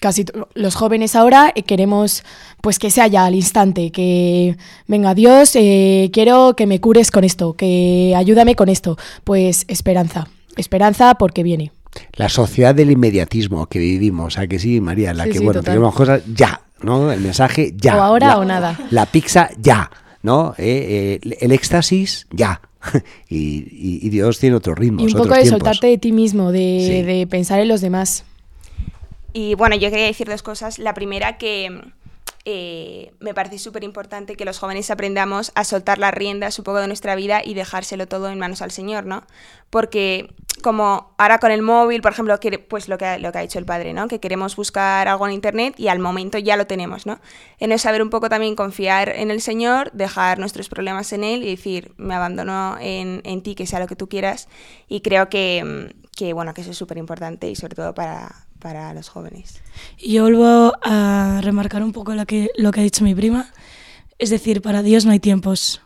[0.00, 2.24] casi los jóvenes ahora eh, queremos
[2.60, 7.24] pues que sea ya al instante, que venga Dios, eh, quiero que me cures con
[7.24, 8.96] esto, que ayúdame con esto.
[9.24, 11.72] Pues esperanza, esperanza porque viene.
[12.14, 15.12] La sociedad del inmediatismo que vivimos, ¿a que sí, María?
[15.14, 15.74] La sí, que, sí, bueno, total.
[15.74, 17.10] tenemos cosas ya, ¿no?
[17.10, 17.96] El mensaje ya.
[17.96, 18.78] O ahora la, o nada.
[18.90, 19.90] La pizza ya,
[20.22, 20.54] ¿no?
[20.58, 22.60] Eh, eh, el éxtasis ya.
[23.28, 25.02] y, y, y, Dios tiene otros ritmos.
[25.02, 25.50] Y un poco de tiempos.
[25.50, 27.02] soltarte de ti mismo, de, sí.
[27.02, 28.24] de pensar en los demás.
[29.32, 30.78] Y bueno, yo quería decir dos cosas.
[30.78, 31.92] La primera que
[32.46, 36.78] eh, me parece súper importante que los jóvenes aprendamos a soltar las riendas un poco
[36.78, 39.24] de nuestra vida y dejárselo todo en manos al Señor, ¿no?
[39.68, 42.38] Porque como ahora con el móvil, por ejemplo,
[42.68, 44.08] pues lo que, lo que ha dicho el padre, ¿no?
[44.08, 47.20] Que queremos buscar algo en internet y al momento ya lo tenemos, ¿no?
[47.58, 51.42] En el saber un poco también confiar en el Señor, dejar nuestros problemas en Él
[51.42, 54.48] y decir, me abandono en, en ti, que sea lo que tú quieras.
[54.88, 58.94] Y creo que, que bueno, que eso es súper importante y sobre todo para, para
[58.94, 59.60] los jóvenes.
[59.98, 63.50] Y yo vuelvo a remarcar un poco lo que, lo que ha dicho mi prima.
[64.18, 65.80] Es decir, para Dios no hay tiempos.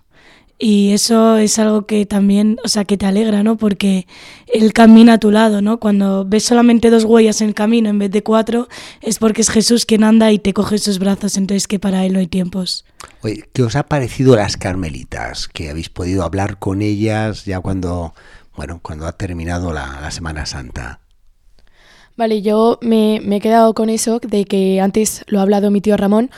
[0.58, 3.56] Y eso es algo que también, o sea, que te alegra, ¿no?
[3.56, 4.06] Porque
[4.46, 5.80] Él camina a tu lado, ¿no?
[5.80, 8.68] Cuando ves solamente dos huellas en el camino en vez de cuatro,
[9.00, 12.12] es porque es Jesús quien anda y te coge sus brazos, entonces que para Él
[12.12, 12.84] no hay tiempos.
[13.22, 15.48] Oye, ¿qué os ha parecido las carmelitas?
[15.48, 18.14] Que habéis podido hablar con ellas ya cuando,
[18.56, 21.00] bueno, cuando ha terminado la, la Semana Santa.
[22.16, 25.80] Vale, yo me, me he quedado con eso de que antes lo ha hablado mi
[25.80, 26.30] tío Ramón,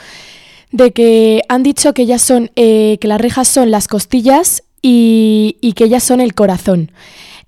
[0.72, 5.58] de que han dicho que ellas son, eh, que las rejas son las costillas y,
[5.60, 6.90] y que ellas son el corazón.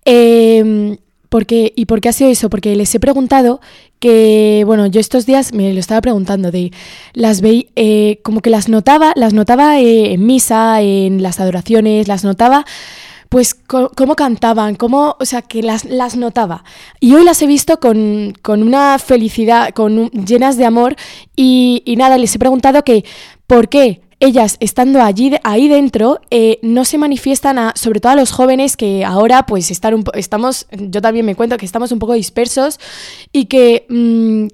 [0.05, 2.49] Eh, porque, ¿Y por qué ha sido eso?
[2.49, 3.61] Porque les he preguntado
[3.99, 6.73] que, bueno, yo estos días me lo estaba preguntando, de
[7.13, 12.09] las veí, eh, como que las notaba, las notaba eh, en misa, en las adoraciones,
[12.09, 12.65] las notaba
[13.29, 16.65] pues cómo cantaban, cómo, o sea, que las, las notaba.
[17.01, 20.97] Y hoy las he visto con, con una felicidad, con llenas de amor
[21.37, 23.05] y, y nada, les he preguntado que
[23.47, 28.17] por qué ellas estando allí ahí dentro eh, no se manifiestan a, sobre todo a
[28.17, 32.01] los jóvenes que ahora pues están un estamos yo también me cuento que estamos un
[32.01, 32.81] poco dispersos
[33.31, 34.49] y que mm,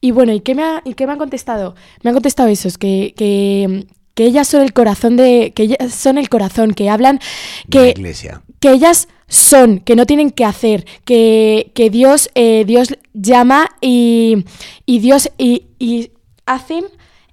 [0.00, 2.78] y bueno y qué me ha, y qué me han contestado me han contestado esos
[2.78, 3.88] que, que
[4.18, 7.90] que ellas son el corazón de que ellas son el corazón que hablan la que
[7.90, 8.42] iglesia.
[8.58, 14.44] que ellas son, que no tienen que hacer, que, que Dios, eh, Dios llama y,
[14.86, 16.10] y Dios y, y
[16.46, 16.86] hacen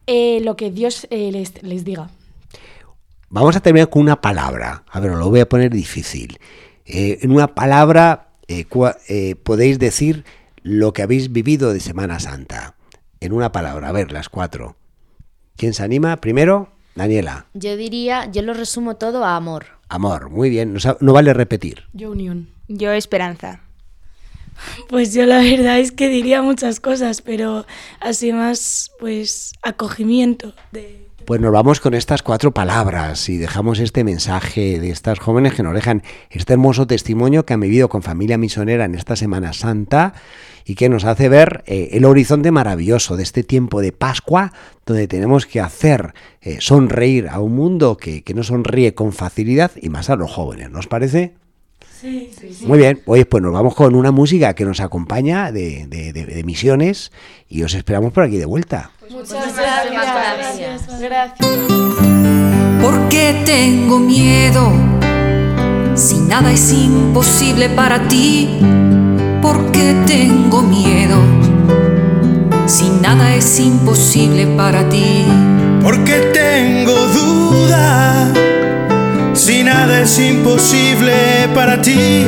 [0.06, 2.12] eh, lo que Dios eh, les, les diga.
[3.30, 4.84] Vamos a terminar con una palabra.
[4.92, 6.38] A ver, os lo voy a poner difícil.
[6.86, 8.30] En una palabra
[8.70, 8.98] cua-
[9.42, 10.24] podéis decir
[10.62, 12.76] lo que habéis vivido de Semana Santa.
[13.22, 13.90] En una palabra.
[13.90, 14.76] A ver, las cuatro.
[15.58, 16.18] ¿Quién se anima?
[16.18, 17.46] Primero, Daniela.
[17.54, 19.66] Yo diría, yo lo resumo todo a amor.
[19.90, 20.30] Amor.
[20.30, 20.78] Muy bien.
[21.02, 21.84] No, vale repetir.
[21.94, 22.50] Yo unión.
[22.68, 23.62] Yo esperanza.
[24.88, 27.66] Pues yo la verdad es que diría muchas cosas, pero
[28.00, 31.06] así más, pues, acogimiento de...
[31.26, 35.64] Pues nos vamos con estas cuatro palabras y dejamos este mensaje de estas jóvenes que
[35.64, 40.14] nos dejan este hermoso testimonio que han vivido con familia misionera en esta Semana Santa
[40.66, 44.52] y que nos hace ver eh, el horizonte maravilloso de este tiempo de Pascua
[44.86, 49.72] donde tenemos que hacer eh, sonreír a un mundo que, que no sonríe con facilidad
[49.82, 51.34] y más a los jóvenes, ¿nos parece?
[52.02, 55.88] Sí, sí, Muy bien, oye, pues nos vamos con una música que nos acompaña de,
[55.88, 57.12] de- de- de misiones
[57.50, 58.92] y os esperamos por aquí de vuelta.
[59.10, 61.00] Muchas gracias.
[61.00, 61.40] Gracias.
[62.82, 64.72] ¿Por qué tengo miedo?
[65.96, 68.50] Si nada es imposible para ti,
[69.56, 71.20] ¿por qué tengo miedo?
[72.66, 75.26] Si nada es imposible para ti.
[75.82, 78.28] Porque tengo duda,
[79.34, 81.14] si nada es imposible
[81.54, 82.26] para ti.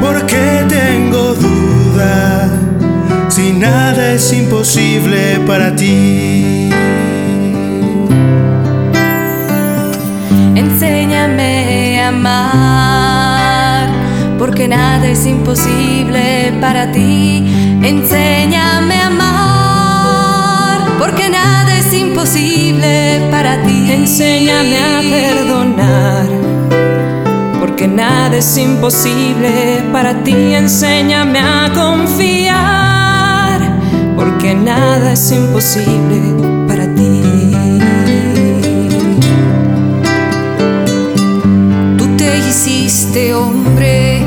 [0.00, 2.48] Porque tengo duda,
[3.28, 6.70] si nada es imposible para ti.
[10.54, 13.29] Enséñame a amar,
[14.40, 17.44] porque nada es imposible para ti.
[17.82, 23.92] Enséñame a amar, porque nada es imposible para ti.
[23.92, 26.26] Enséñame a perdonar,
[27.60, 30.54] porque nada es imposible para ti.
[30.54, 33.60] Enséñame a confiar,
[34.16, 36.18] porque nada es imposible
[36.66, 37.20] para ti.
[41.98, 44.19] Tú te hiciste hombre,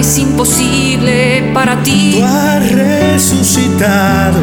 [0.00, 2.20] es imposible para Tú ti.
[2.24, 4.38] has resucitado,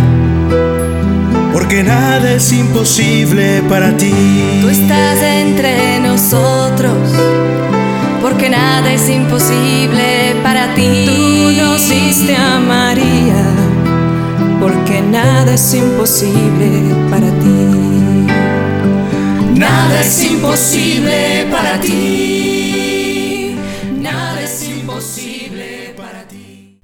[1.51, 4.13] porque nada es imposible para ti.
[4.61, 6.93] Tú estás entre nosotros,
[8.21, 11.05] porque nada es imposible para ti.
[11.07, 13.43] Tú nos diste a María,
[14.61, 16.69] porque nada es imposible
[17.09, 18.27] para ti.
[19.55, 22.36] Nada es imposible para ti.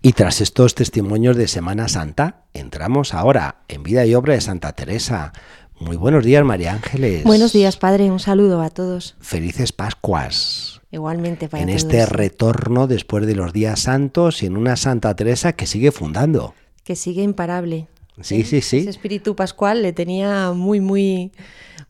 [0.06, 4.74] Y tras estos testimonios de Semana Santa, entramos ahora en vida y obra de Santa
[4.74, 5.32] Teresa.
[5.80, 7.24] Muy buenos días, María Ángeles.
[7.24, 8.12] Buenos días, padre.
[8.12, 9.16] Un saludo a todos.
[9.22, 10.82] Felices Pascuas.
[10.92, 11.84] Igualmente para en todos.
[11.84, 16.54] este retorno después de los días santos y en una Santa Teresa que sigue fundando.
[16.84, 17.88] Que sigue imparable.
[18.22, 18.44] Sí, ¿eh?
[18.44, 18.80] sí, sí.
[18.80, 21.32] Ese espíritu pascual le tenía muy, muy,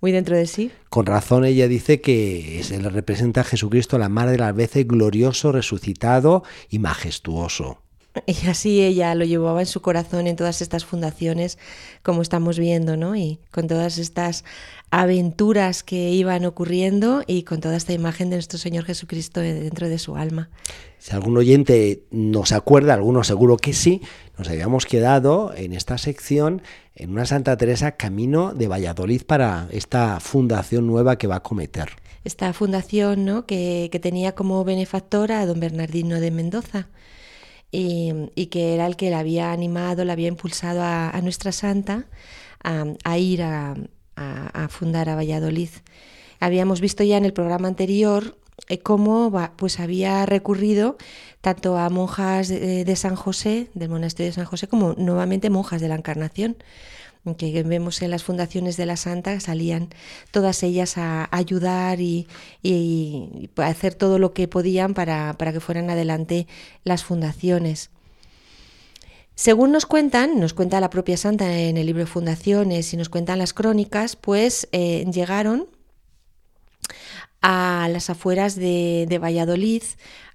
[0.02, 0.72] muy dentro de sí.
[0.92, 4.88] Con razón ella dice que se le representa a Jesucristo la madre de las veces
[4.88, 7.83] glorioso, resucitado y majestuoso.
[8.26, 11.58] Y así ella lo llevaba en su corazón en todas estas fundaciones,
[12.04, 13.16] como estamos viendo, ¿no?
[13.16, 14.44] Y con todas estas
[14.92, 19.98] aventuras que iban ocurriendo y con toda esta imagen de nuestro Señor Jesucristo dentro de
[19.98, 20.50] su alma.
[21.00, 24.02] Si algún oyente nos acuerda, algunos seguro que sí,
[24.38, 26.62] nos habíamos quedado en esta sección
[26.96, 31.90] en una Santa Teresa camino de Valladolid para esta fundación nueva que va a cometer.
[32.24, 33.46] Esta fundación, ¿no?
[33.48, 36.88] Que, que tenía como benefactora a don Bernardino de Mendoza.
[37.76, 42.06] Y, y, que era el que la había animado, la había impulsado a, nuestra santa
[42.64, 43.74] a, ir a,
[44.16, 45.70] a, fundar a Valladolid.
[46.40, 48.38] Habíamos visto ya en el programa anterior
[48.70, 50.98] eh, cómo pues había recurrido
[51.42, 55.90] tanto a monjas de, San José, del monasterio de San José, como nuevamente monjas de
[55.90, 56.56] la Encarnación,
[57.38, 59.90] que vemos en las fundaciones de la Santa, salían
[60.32, 62.28] todas ellas a ayudar y,
[62.62, 66.48] y, hacer todo lo que podían para, para que fueran adelante
[66.84, 67.90] las fundaciones.
[69.36, 73.40] Según nos cuentan, nos cuenta la propia santa en el libro Fundaciones y nos cuentan
[73.40, 75.68] las crónicas, pues eh, llegaron
[77.42, 79.84] a las afueras de, de, Valladolid,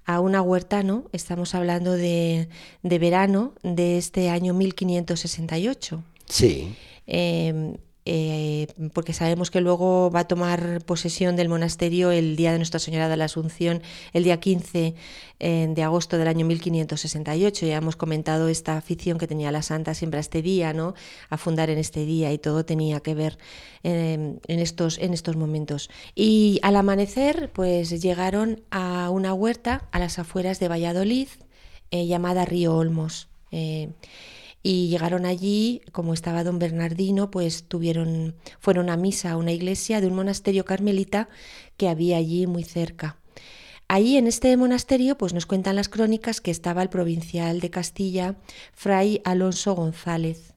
[0.04, 1.04] a una huerta, ¿no?
[1.12, 2.48] Estamos hablando de,
[2.82, 6.02] de verano de este año 1568.
[6.28, 6.74] Sí.
[7.06, 7.78] Eh,
[8.10, 12.80] eh, porque sabemos que luego va a tomar posesión del monasterio el día de Nuestra
[12.80, 13.82] Señora de la Asunción,
[14.14, 14.94] el día 15
[15.40, 17.66] eh, de agosto del año 1568.
[17.66, 20.94] Ya hemos comentado esta afición que tenía la santa siempre a este día, ¿no?
[21.28, 23.36] a fundar en este día y todo tenía que ver
[23.82, 25.90] eh, en, estos, en estos momentos.
[26.14, 31.28] Y al amanecer, pues llegaron a una huerta a las afueras de Valladolid
[31.90, 33.28] eh, llamada Río Olmos
[34.62, 40.00] y llegaron allí, como estaba don Bernardino, pues tuvieron, fueron a misa a una iglesia
[40.00, 41.28] de un monasterio carmelita
[41.76, 43.16] que había allí muy cerca.
[43.86, 48.36] Allí en este monasterio, pues nos cuentan las crónicas que estaba el provincial de Castilla,
[48.74, 50.54] Fray Alonso González.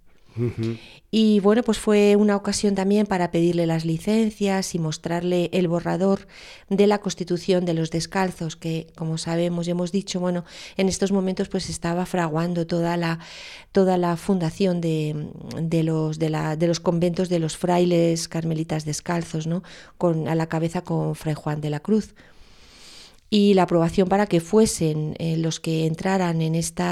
[1.11, 6.27] Y bueno, pues fue una ocasión también para pedirle las licencias y mostrarle el borrador
[6.69, 10.45] de la constitución de los descalzos, que como sabemos y hemos dicho, bueno,
[10.77, 13.19] en estos momentos pues estaba fraguando toda la,
[13.71, 15.27] toda la fundación de,
[15.61, 19.63] de los, de, la, de los conventos de los frailes carmelitas descalzos, ¿no?
[19.97, 22.13] Con, a la cabeza con Fray Juan de la Cruz
[23.33, 26.83] y la aprobación para que fuesen eh, los que entraran en este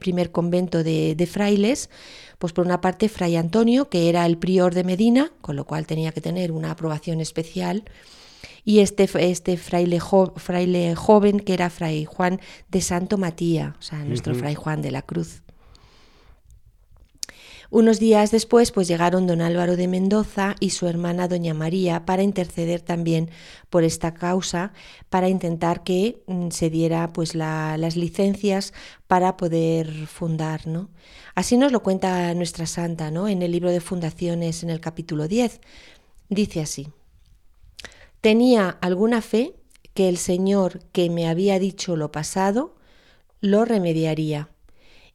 [0.00, 1.90] primer convento de, de, frailes,
[2.38, 5.86] pues por una parte Fray Antonio, que era el prior de Medina, con lo cual
[5.86, 7.84] tenía que tener una aprobación especial,
[8.64, 13.82] y este, este fraile, jo, fraile joven, que era Fray Juan de Santo Matía, o
[13.82, 14.40] sea, nuestro uh -huh.
[14.40, 15.43] Fray Juan de la Cruz.
[17.74, 22.22] Unos días después, pues llegaron don Álvaro de Mendoza y su hermana doña María para
[22.22, 23.30] interceder también
[23.68, 24.72] por esta causa,
[25.10, 28.72] para intentar que mm, se diera pues la, las licencias
[29.08, 30.88] para poder fundar, ¿no?
[31.34, 33.26] Así nos lo cuenta nuestra santa, ¿no?
[33.26, 35.60] En el libro de fundaciones, en el capítulo 10,
[36.28, 36.86] dice así:
[38.20, 39.52] Tenía alguna fe
[39.94, 42.76] que el Señor que me había dicho lo pasado
[43.40, 44.53] lo remediaría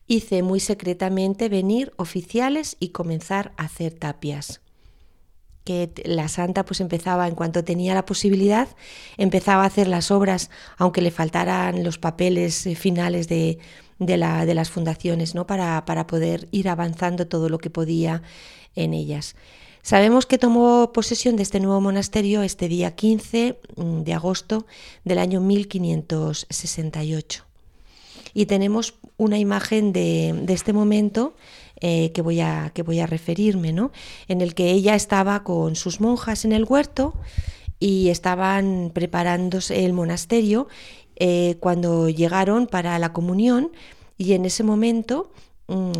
[0.09, 4.59] hice muy secretamente venir oficiales y comenzar a hacer tapias.
[5.63, 8.67] Que la santa pues empezaba, en cuanto tenía la posibilidad,
[9.17, 13.59] empezaba a hacer las obras, aunque le faltaran los papeles finales de,
[13.99, 15.45] de, la, de las fundaciones, ¿no?
[15.45, 18.23] Para, para poder ir avanzando todo lo que podía
[18.75, 19.35] en ellas.
[19.83, 24.65] Sabemos que tomó posesión de este nuevo monasterio este día 15 de agosto
[25.03, 27.48] del año 1568
[28.33, 31.33] y tenemos una imagen de, de este momento
[31.81, 33.91] eh, que, voy a, que voy a referirme, ¿no?
[34.27, 37.13] en el que ella estaba con sus monjas en el huerto
[37.79, 40.67] y estaban preparándose el monasterio
[41.15, 43.71] eh, cuando llegaron para la comunión
[44.17, 45.31] y en ese momento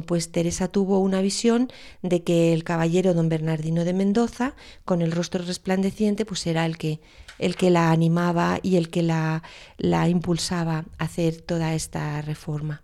[0.05, 4.55] pues Teresa tuvo una visión de que el caballero don Bernardino de Mendoza,
[4.85, 6.99] con el rostro resplandeciente, pues era el que,
[7.37, 9.43] el que la animaba y el que la,
[9.77, 12.83] la impulsaba a hacer toda esta reforma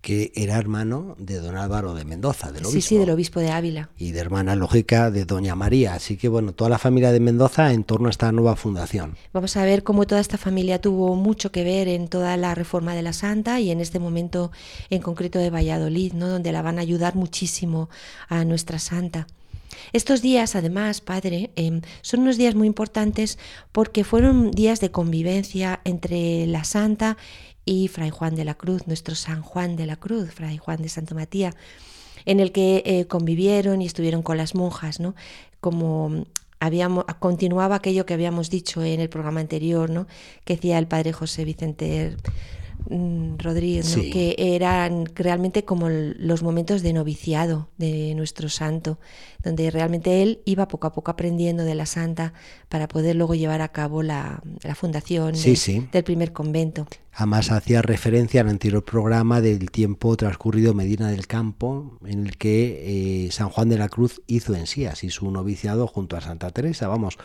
[0.00, 2.72] que era hermano de don Álvaro de Mendoza, del obispo.
[2.72, 3.90] Sí, sí, del obispo de Ávila.
[3.98, 5.94] Y de hermana lógica de doña María.
[5.94, 9.16] Así que bueno, toda la familia de Mendoza en torno a esta nueva fundación.
[9.32, 12.94] Vamos a ver cómo toda esta familia tuvo mucho que ver en toda la reforma
[12.94, 14.52] de la Santa y en este momento
[14.88, 16.28] en concreto de Valladolid, ¿no?
[16.28, 17.90] donde la van a ayudar muchísimo
[18.28, 19.26] a nuestra Santa.
[19.92, 23.38] Estos días, además, padre, eh, son unos días muy importantes
[23.72, 27.16] porque fueron días de convivencia entre la Santa
[27.64, 30.88] y Fray Juan de la Cruz, nuestro San Juan de la Cruz, Fray Juan de
[30.88, 31.54] Santo Matías,
[32.24, 35.14] en el que eh, convivieron y estuvieron con las monjas, ¿no?
[35.60, 36.24] Como
[36.58, 40.06] habíamos, continuaba aquello que habíamos dicho en el programa anterior, ¿no?
[40.44, 42.16] Que decía el padre José Vicente
[42.88, 48.98] Mm, Rodríguez, que eran realmente como los momentos de noviciado de nuestro santo,
[49.42, 52.32] donde realmente él iba poco a poco aprendiendo de la santa
[52.68, 54.42] para poder luego llevar a cabo la,
[54.74, 55.34] fundación
[55.92, 56.86] del primer convento.
[57.12, 63.26] Además hacía referencia al anterior programa del tiempo transcurrido Medina del Campo, en el que
[63.26, 66.50] eh, San Juan de la Cruz hizo en sí así su noviciado junto a Santa
[66.50, 67.18] Teresa, vamos,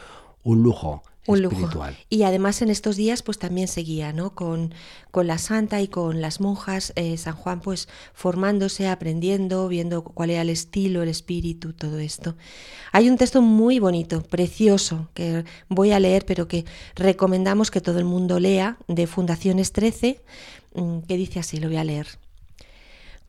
[0.43, 1.69] un lujo un lujo.
[2.09, 4.35] Y además en estos días pues también seguía, ¿no?
[4.35, 4.73] Con,
[5.11, 10.29] con la santa y con las monjas, eh, San Juan pues formándose, aprendiendo, viendo cuál
[10.29, 12.35] era el estilo, el espíritu, todo esto.
[12.91, 16.65] Hay un texto muy bonito, precioso, que voy a leer, pero que
[16.95, 20.21] recomendamos que todo el mundo lea, de Fundaciones 13,
[20.75, 22.07] mm, que dice así, lo voy a leer.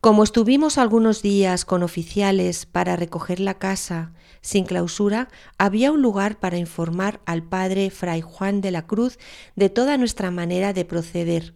[0.07, 5.27] Como estuvimos algunos días con oficiales para recoger la casa sin clausura,
[5.57, 9.19] había un lugar para informar al padre Fray Juan de la Cruz
[9.57, 11.55] de toda nuestra manera de proceder,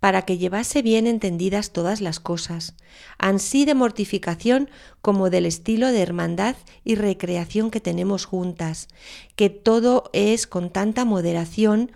[0.00, 2.76] para que llevase bien entendidas todas las cosas,
[3.18, 4.70] ansí de mortificación
[5.02, 8.88] como del estilo de hermandad y recreación que tenemos juntas,
[9.36, 11.92] que todo es con tanta moderación,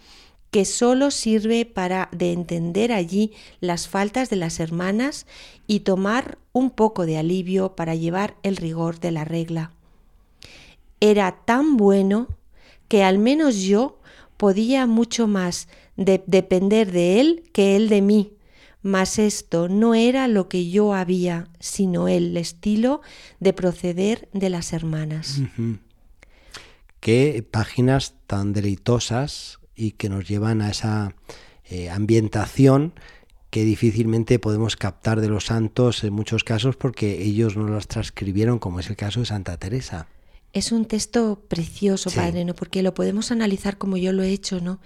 [0.57, 5.27] que solo sirve para de entender allí las faltas de las hermanas
[5.67, 9.73] y tomar un poco de alivio para llevar el rigor de la regla.
[10.99, 12.29] Era tan bueno
[12.89, 13.99] que al menos yo
[14.39, 18.33] podía mucho más depender de él que él de mí,
[18.81, 23.03] mas esto no era lo que yo había, sino el estilo
[23.41, 25.39] de proceder de las hermanas.
[27.01, 31.15] Qué páginas tan deleitosas y que nos llevan a esa
[31.69, 32.95] eh, ambientación
[33.51, 38.59] que difícilmente podemos captar de los santos en muchos casos porque ellos no las transcribieron,
[38.59, 40.09] como es el caso de Santa Teresa.
[40.53, 42.55] Es un texto precioso, padre, ¿no?
[42.55, 44.81] Porque lo podemos analizar como yo lo he hecho, ¿no?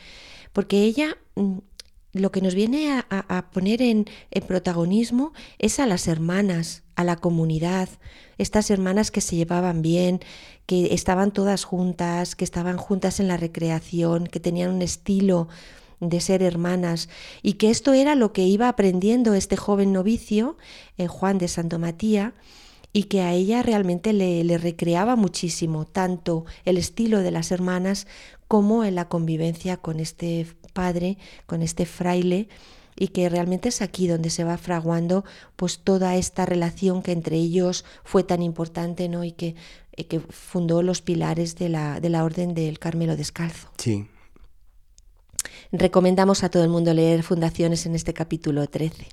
[0.53, 1.59] Porque ella mm,
[2.13, 7.17] lo que nos viene a, poner en, en, protagonismo es a las hermanas, a la
[7.17, 7.89] comunidad,
[8.37, 10.21] estas hermanas que se llevaban bien,
[10.71, 15.49] que estaban todas juntas, que estaban juntas en la recreación, que tenían un estilo
[15.99, 17.09] de ser hermanas
[17.43, 20.57] y que esto era lo que iba aprendiendo este joven novicio,
[20.97, 22.35] eh, Juan de Santo Matía,
[22.93, 28.07] y que a ella realmente le, le, recreaba muchísimo, tanto el estilo de las hermanas
[28.47, 32.49] como en la convivencia con este padre, con este fraile,
[32.97, 35.25] y que realmente es aquí donde se va fraguando
[35.57, 39.25] pues toda esta relación que entre ellos fue tan importante ¿no?
[39.25, 39.57] y que,
[39.97, 43.69] eh, que fundó los pilares de la, de la Orden del Carmelo Descalzo.
[43.79, 44.07] Sí.
[45.73, 49.07] Recomendamos a todo el mundo leer Fundaciones en este capítulo 13.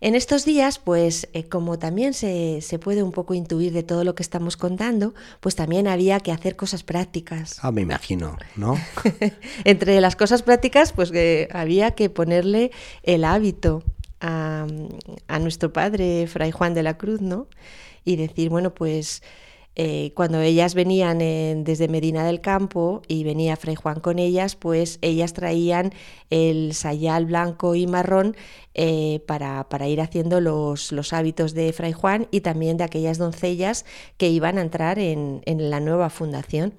[0.00, 4.14] En estos días, pues eh, como también se, puede un poco intuir de todo lo
[4.14, 7.58] que estamos contando, pues también había que hacer cosas prácticas.
[7.62, 8.76] Ah, me imagino, ¿no?
[9.64, 12.70] Entre las cosas prácticas, pues que había que ponerle
[13.02, 13.82] el hábito
[14.20, 14.66] a,
[15.26, 17.48] a nuestro padre, Fray Juan de la Cruz, ¿no?
[18.08, 19.22] Y decir, bueno, pues
[19.76, 24.98] eh, cuando ellas venían desde Medina del Campo y venía Fray Juan con ellas, pues
[25.02, 25.92] ellas traían
[26.30, 28.34] el sayal blanco y marrón
[28.72, 33.84] eh, para, ir haciendo los, los, hábitos de Fray Juan y también de aquellas doncellas
[34.16, 36.72] que iban a entrar en, la nueva fundación.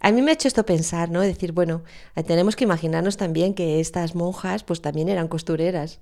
[0.00, 1.22] A mí me ha hecho esto pensar, ¿no?
[1.22, 1.84] Decir, bueno,
[2.26, 6.00] tenemos que imaginarnos también que estas monjas pues también eran costureras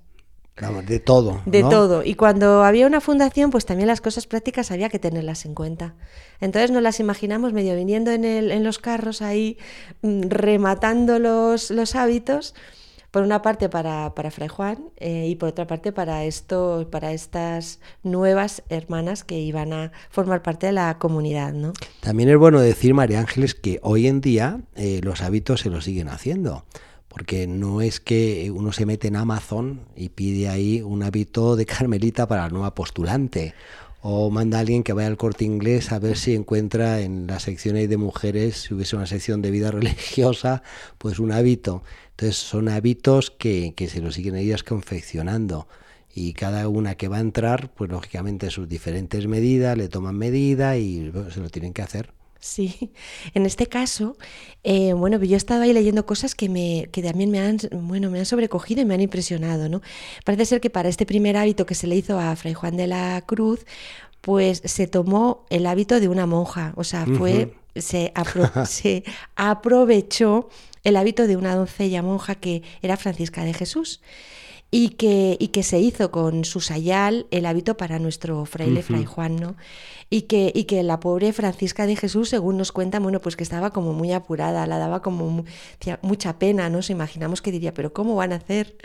[0.85, 1.41] de todo.
[1.45, 2.03] De todo.
[2.03, 5.95] Y cuando había una fundación, pues también las cosas prácticas había que tenerlas en cuenta.
[6.41, 9.57] Entonces nos las imaginamos medio viniendo en, el, en los carros ahí,
[10.01, 12.53] mm, rematando los, los hábitos,
[13.11, 17.11] por una parte para, para Fray Juan eh, y por otra parte para, esto, para
[17.11, 21.53] estas nuevas hermanas que iban a formar parte de la comunidad.
[21.53, 21.73] ¿no?
[22.01, 25.85] También es bueno decir, María Ángeles, que hoy en día eh, los hábitos se los
[25.85, 26.65] siguen haciendo
[27.09, 31.65] porque no es que uno se mete en Amazon y pide ahí un hábito de
[31.65, 33.53] carmelita para la nueva postulante
[34.01, 37.39] o manda a alguien que vaya al corte inglés a ver si encuentra en la
[37.39, 40.63] sección de mujeres, si hubiese una sección de vida religiosa,
[40.97, 41.83] pues un hábito.
[42.11, 45.67] Entonces son hábitos que, se lo siguen ellas confeccionando
[46.13, 50.77] y cada una que va a entrar, pues lógicamente sus diferentes medidas, le toman medida
[50.77, 52.18] y se lo tienen que hacer.
[52.39, 52.91] Sí,
[53.33, 54.17] en este caso,
[54.63, 58.09] eh, bueno, yo he estado ahí leyendo cosas que, me, que también me han, bueno,
[58.09, 59.81] me han sobrecogido y me han impresionado, ¿no?
[60.23, 62.87] Parece ser que para este primer hábito que se le hizo a Fray Juan de
[62.87, 63.65] la Cruz,
[64.21, 68.13] pues se tomó el hábito de una monja, o sea, fue, se,
[68.65, 69.03] se
[69.35, 70.49] aprovechó
[70.83, 74.01] el hábito de una doncella monja que era Francisca de Jesús.
[74.71, 79.05] Y que, y que se hizo con su sayal el hábito para nuestro fraile Fray
[79.05, 79.55] Juan, ¿no?
[80.11, 83.43] Y que, y que la pobre Francisca de Jesús, según nos cuenta, bueno, pues que
[83.43, 85.45] estaba como muy apurada, la daba como
[86.01, 86.81] mucha pena, ¿no?
[86.81, 88.75] Se imaginamos que diría, pero ¿cómo van a hacer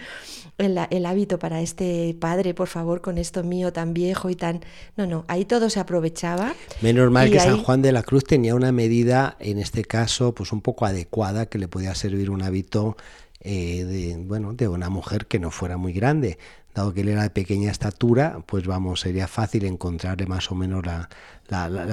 [0.59, 4.61] el, el, hábito para este padre, por favor, con esto mío tan viejo y tan...
[4.97, 6.55] No, no, ahí todo se aprovechaba.
[6.83, 10.53] Menos mal que San Juan de la Cruz tenía una medida, en este caso, pues
[10.53, 12.97] un poco adecuada, que le podía servir un hábito
[13.45, 16.39] eh, de, bueno, de una mujer que no fuera muy grande
[16.75, 20.85] dado que él era de pequeña estatura, pues vamos, sería fácil encontrarle más o menos
[20.85, 21.09] la,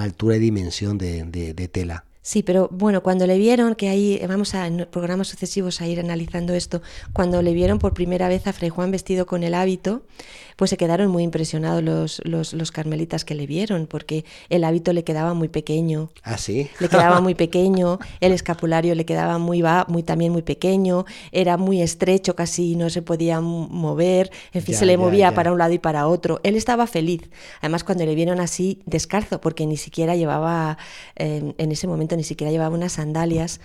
[0.01, 2.03] altura y dimensión de, tela.
[2.23, 6.53] Sí, pero bueno, cuando le vieron, que ahí vamos a programas sucesivos a ir analizando
[6.53, 6.81] esto,
[7.13, 10.03] cuando le vieron por primera vez a Fray Juan vestido con el hábito,
[10.55, 14.93] pues se quedaron muy impresionados los, los, los, carmelitas que le vieron, porque el hábito
[14.93, 16.09] le quedaba muy pequeño.
[16.23, 16.69] ¿Ah, sí?
[16.79, 21.57] Le quedaba muy pequeño, el escapulario le quedaba muy, va, muy también muy pequeño, era
[21.57, 25.73] muy estrecho, casi no se podía mover, en fin, se le movía para un lado
[25.73, 26.39] y para otro.
[26.43, 27.29] Él estaba feliz.
[27.59, 30.77] Además, cuando le vieron así, descalzo, porque ni siquiera llevaba,
[31.15, 33.59] en ese momento ni siquiera llevaba unas sandalias,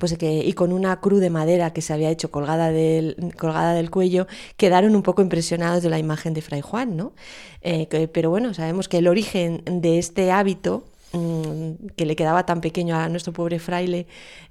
[0.00, 3.74] pues que, y con una cruz de madera que se había hecho colgada del, colgada
[3.74, 4.26] del cuello,
[4.56, 7.12] quedaron un poco impresionados de la imagen de Fray Juan, ¿no?
[7.62, 12.60] Eh, pero bueno, sabemos que el origen de este hábito mm, que le quedaba tan
[12.60, 14.06] pequeño a nuestro pobre fraile,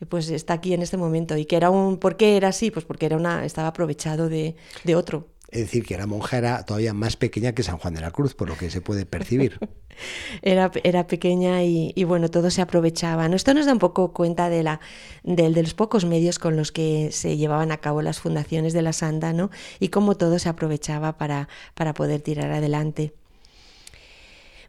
[0.10, 1.38] pues está aquí en este momento.
[1.38, 2.72] Y que era un, ¿por qué era así?
[2.72, 5.28] Pues porque era una, estaba aprovechado de, de otro.
[5.56, 8.36] Es decir, que la monja era todavía más pequeña que San Juan de la Cruz,
[8.36, 9.58] por lo que se puede percibir.
[10.42, 13.26] era, era pequeña y, bueno, todo se aprovechaba.
[13.28, 14.82] Esto nos da un poco cuenta de, la,
[15.24, 18.92] de, los pocos medios con los que se llevaban a cabo las fundaciones de la
[18.92, 19.50] Santa ¿no?
[19.80, 23.14] y cómo todo se aprovechaba para, para poder tirar adelante.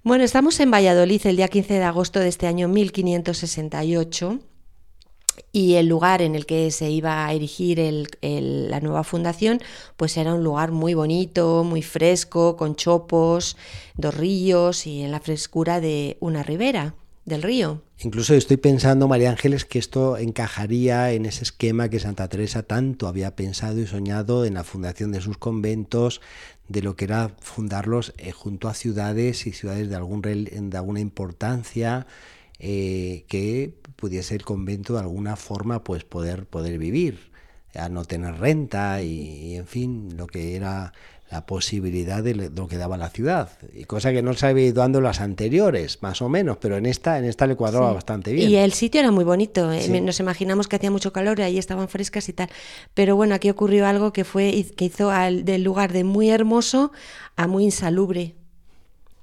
[0.04, 4.38] Bueno, estamos en Valladolid el día 15 de agosto de este año 1568
[5.52, 7.80] y el lugar en el que se iba a erigir
[8.22, 9.60] la nueva fundación,
[9.96, 13.56] pues era un lugar muy bonito, muy fresco, con chopos,
[13.96, 17.82] dos ríos y en la frescura de una ribera del río.
[17.98, 23.08] Incluso estoy pensando, María Ángeles, que esto encajaría en ese esquema que Santa Teresa tanto
[23.08, 26.20] había pensado y soñado en la fundación de sus conventos,
[26.68, 31.00] de lo que era fundarlos eh, junto a ciudades y ciudades de, algún, de alguna
[31.00, 32.06] importancia,
[32.58, 37.32] eh, que pudiese el convento de alguna forma pues poder, poder vivir,
[37.74, 40.92] a no tener renta y, en fin, lo que era
[41.30, 43.50] la posibilidad de lo que daba la ciudad.
[43.74, 46.86] Y cosa que no se había ido dando las anteriores, más o menos, pero en
[46.86, 48.48] esta, en esta le cuadraba bastante bien.
[48.48, 49.72] Y el sitio era muy bonito.
[49.72, 52.48] Eh, nos imaginamos que hacía mucho calor y ahí estaban frescas y tal.
[52.94, 56.92] Pero bueno, aquí ocurrió algo que fue que hizo al, del lugar de muy hermoso
[57.34, 58.36] a muy insalubre.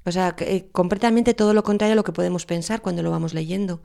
[0.06, 3.34] O sea, eh, completamente todo lo contrario a lo que podemos pensar cuando lo vamos
[3.34, 3.82] leyendo.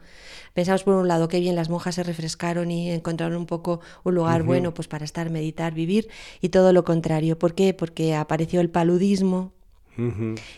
[0.53, 4.14] Pensamos por un lado que bien las monjas se refrescaron y encontraron un poco un
[4.14, 6.09] lugar bueno pues para estar, meditar, vivir,
[6.41, 7.39] y todo lo contrario.
[7.39, 7.75] ¿Por qué?
[7.75, 9.53] Porque apareció el paludismo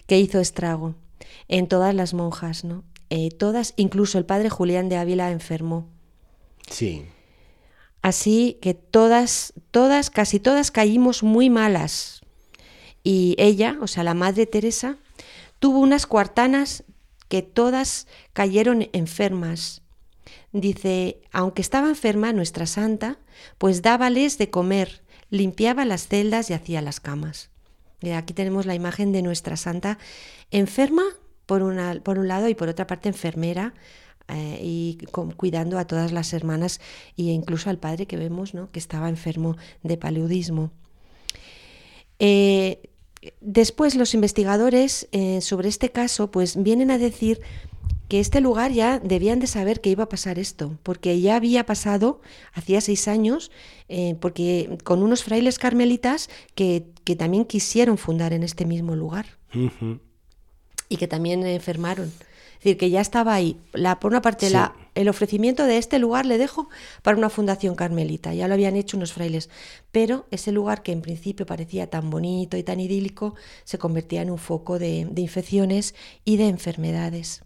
[0.07, 0.95] que hizo estrago
[1.49, 2.85] en todas las monjas, ¿no?
[3.09, 5.89] Eh, todas, incluso el padre Julián de Ávila enfermó.
[6.71, 7.07] Sí.
[8.03, 12.21] Así que todas, todas, casi todas caímos muy malas.
[13.03, 14.97] Y ella, o sea, la Madre Teresa,
[15.61, 16.85] Tuvo unas cuartanas
[17.29, 19.83] que todas cayeron enfermas.
[20.53, 23.19] Dice, aunque estaba enferma nuestra santa,
[23.57, 27.51] pues dábales de comer, limpiaba las celdas y hacía las camas.
[28.03, 29.99] Y aquí tenemos la imagen de nuestra santa
[30.51, 31.05] enferma
[31.47, 31.63] por,
[32.03, 33.75] por un lado y por otra parte enfermera
[34.29, 34.99] eh, y
[35.37, 36.81] cuidando a todas las hermanas
[37.17, 38.71] e incluso al padre que vemos ¿no?
[38.71, 40.71] que estaba enfermo de paludismo.
[42.19, 42.90] Eh,
[43.41, 47.41] Después los investigadores eh, sobre este caso pues vienen a decir
[48.09, 51.65] que este lugar ya debían de saber que iba a pasar esto, porque ya había
[51.65, 52.21] pasado
[52.53, 53.53] hacía seis años,
[53.89, 59.27] eh, porque con unos frailes carmelitas que, que, también quisieron fundar en este mismo lugar
[60.89, 62.07] y que también enfermaron.
[62.09, 63.57] Es decir, que ya estaba ahí.
[63.73, 66.69] La, por una parte, la, el ofrecimiento de este lugar le dejo
[67.03, 69.49] para una fundación carmelita, ya lo habían hecho unos frailes,
[69.93, 73.35] pero ese lugar que en principio parecía tan bonito y tan idílico
[73.65, 75.95] se convertía en un foco de, infecciones
[76.25, 77.43] y de enfermedades.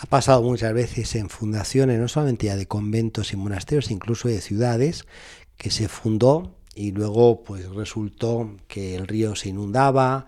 [0.00, 4.40] Ha pasado muchas veces en fundaciones, no solamente ya de conventos y monasterios, incluso de
[4.40, 5.04] ciudades,
[5.58, 10.26] que se fundó y luego pues resultó que el río se inundaba,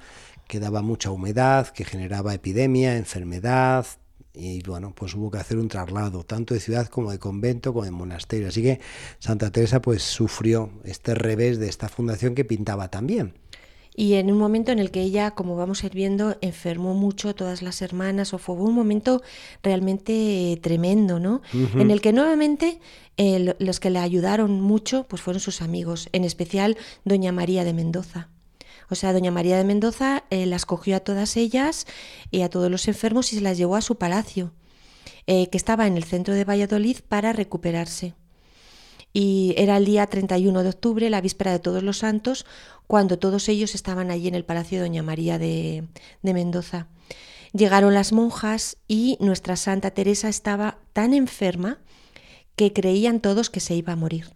[0.48, 3.86] que daba mucha humedad, que generaba epidemia, enfermedad,
[4.34, 7.84] y bueno, pues hubo que hacer un traslado, tanto de ciudad como de convento, como
[7.84, 8.48] de monasterio.
[8.48, 8.80] Así que
[9.18, 13.34] Santa Teresa pues sufrió este revés de esta fundación que pintaba también.
[13.96, 17.34] y en un momento en el que ella, como vamos a ir viendo, enfermó mucho
[17.34, 19.20] todas las hermanas, o fue un momento
[19.62, 21.42] realmente tremendo, ¿no?
[21.52, 22.78] En el que nuevamente
[23.16, 27.74] eh, los que le ayudaron mucho pues fueron sus amigos, en especial doña María de
[27.74, 28.28] Mendoza.
[28.90, 31.86] O sea, doña María de Mendoza eh, las cogió a todas ellas
[32.30, 34.52] y a todos los enfermos y se las llevó a su palacio,
[35.26, 38.14] eh, que estaba en el centro de Valladolid para recuperarse
[39.12, 42.46] y era el día 31 de octubre, la víspera de todos los santos,
[42.86, 45.88] cuando todos ellos estaban allí en el Palacio de Doña María de,
[46.22, 46.86] de Mendoza.
[47.52, 51.78] Llegaron las monjas y nuestra Santa Teresa estaba tan enferma
[52.54, 54.32] que creían todos que se iba a morir.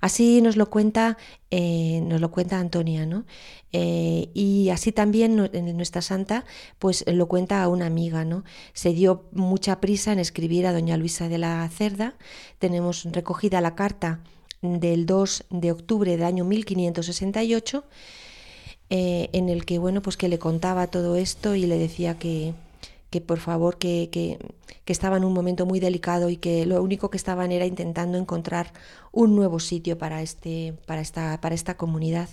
[0.00, 1.16] Así nos lo cuenta,
[1.50, 3.24] eh, nos lo cuenta Antonia, ¿no?
[3.72, 6.44] Eh, y así también nuestra santa,
[6.78, 8.44] pues lo cuenta a una amiga, ¿no?
[8.72, 12.14] Se dio mucha prisa en escribir a doña Luisa de la Cerda.
[12.58, 14.20] Tenemos recogida la carta
[14.62, 17.84] del 2 de octubre del año 1568,
[18.90, 22.54] eh, en el que, bueno, pues que le contaba todo esto y le decía que,
[23.14, 24.38] que por favor, que, que,
[24.92, 28.72] estaba en un momento muy delicado y que lo único que estaban era intentando encontrar
[29.12, 32.28] un nuevo sitio para, este, para, esta, para esta comunidad.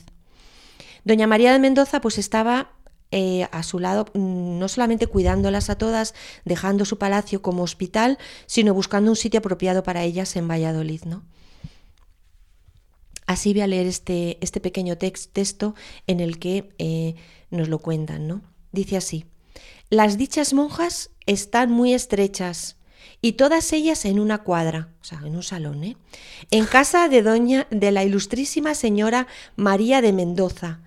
[1.04, 2.72] Doña María de Mendoza pues estaba
[3.12, 6.16] eh, a su lado, mm, no solamente cuidándolas a todas,
[6.46, 8.18] dejando su palacio como hospital,
[8.48, 11.04] sino buscando un sitio apropiado para ellas en Valladolid.
[11.04, 11.22] ¿no?
[13.28, 15.76] Así voy a leer este, este pequeño texto
[16.08, 17.14] en el que eh,
[17.52, 18.28] nos lo cuentan.
[18.28, 18.42] ¿no?
[18.72, 19.26] Dice así.
[19.92, 22.78] Las dichas monjas están muy estrechas
[23.22, 25.98] y todas ellas en una cuadra, o sea, en un salón, ¿eh?
[26.50, 29.28] en casa de doña de la ilustrísima señora
[29.58, 30.80] María de Mendoza,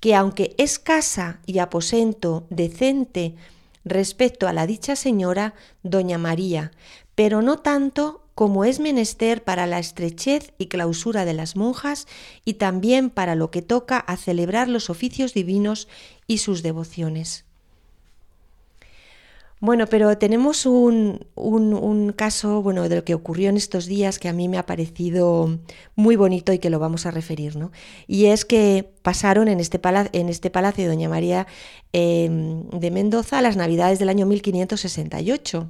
[0.00, 3.36] que aunque es casa y aposento decente
[3.84, 5.54] respecto a la dicha señora
[5.84, 6.72] doña María,
[7.14, 12.08] pero no tanto como es menester para la estrechez y clausura de las monjas
[12.44, 15.86] y también para lo que toca a celebrar los oficios divinos
[16.26, 17.44] y sus devociones.
[19.60, 24.28] Bueno, pero tenemos un, un, caso bueno, de lo que ocurrió en estos días que
[24.28, 25.58] a mí me ha parecido
[25.96, 27.56] muy bonito y que lo vamos a referir.
[27.56, 27.72] ¿no?
[28.06, 29.80] Y es que pasaron en este,
[30.12, 31.48] en este palacio de Doña María
[31.92, 35.68] em, de Mendoza las navidades del año 1568.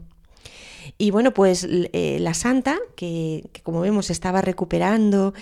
[0.97, 5.34] Y bueno, pues eh, la santa, que, como vemos estaba recuperando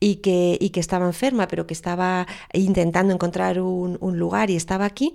[0.00, 4.86] y que, y que, estaba enferma, pero que estaba intentando encontrar un lugar y estaba
[4.86, 5.12] aquí,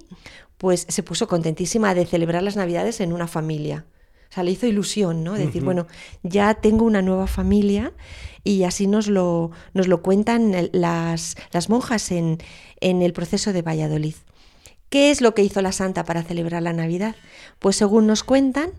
[0.59, 3.85] pues se puso contentísima de celebrar las Navidades en una familia.
[4.29, 5.33] O sea, le hizo ilusión, ¿no?
[5.33, 5.87] Decir, bueno,
[6.21, 7.93] ya tengo una nueva familia
[8.43, 12.37] y así nos lo, nos lo cuentan las, las monjas en,
[12.81, 14.15] en el proceso de Valladolid.
[14.89, 17.15] ¿Qué es lo que hizo la santa para celebrar la Navidad?
[17.57, 18.71] Pues según nos cuentan,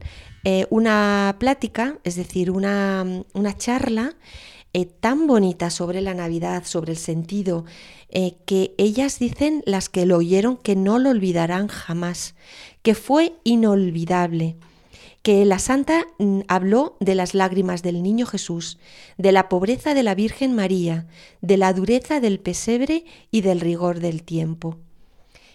[0.44, 4.14] eh, una plática, es decir, una, una charla
[4.72, 7.64] eh, tan bonita sobre la Navidad, sobre el sentido,
[8.08, 12.34] eh, que ellas dicen, las que lo oyeron, que no lo olvidarán jamás,
[12.82, 14.56] que fue inolvidable
[15.22, 18.78] que la santa mm, habló de las lágrimas del niño Jesús,
[19.18, 21.06] de la pobreza de la Virgen María,
[21.42, 24.78] de la dureza del pesebre y del rigor del tiempo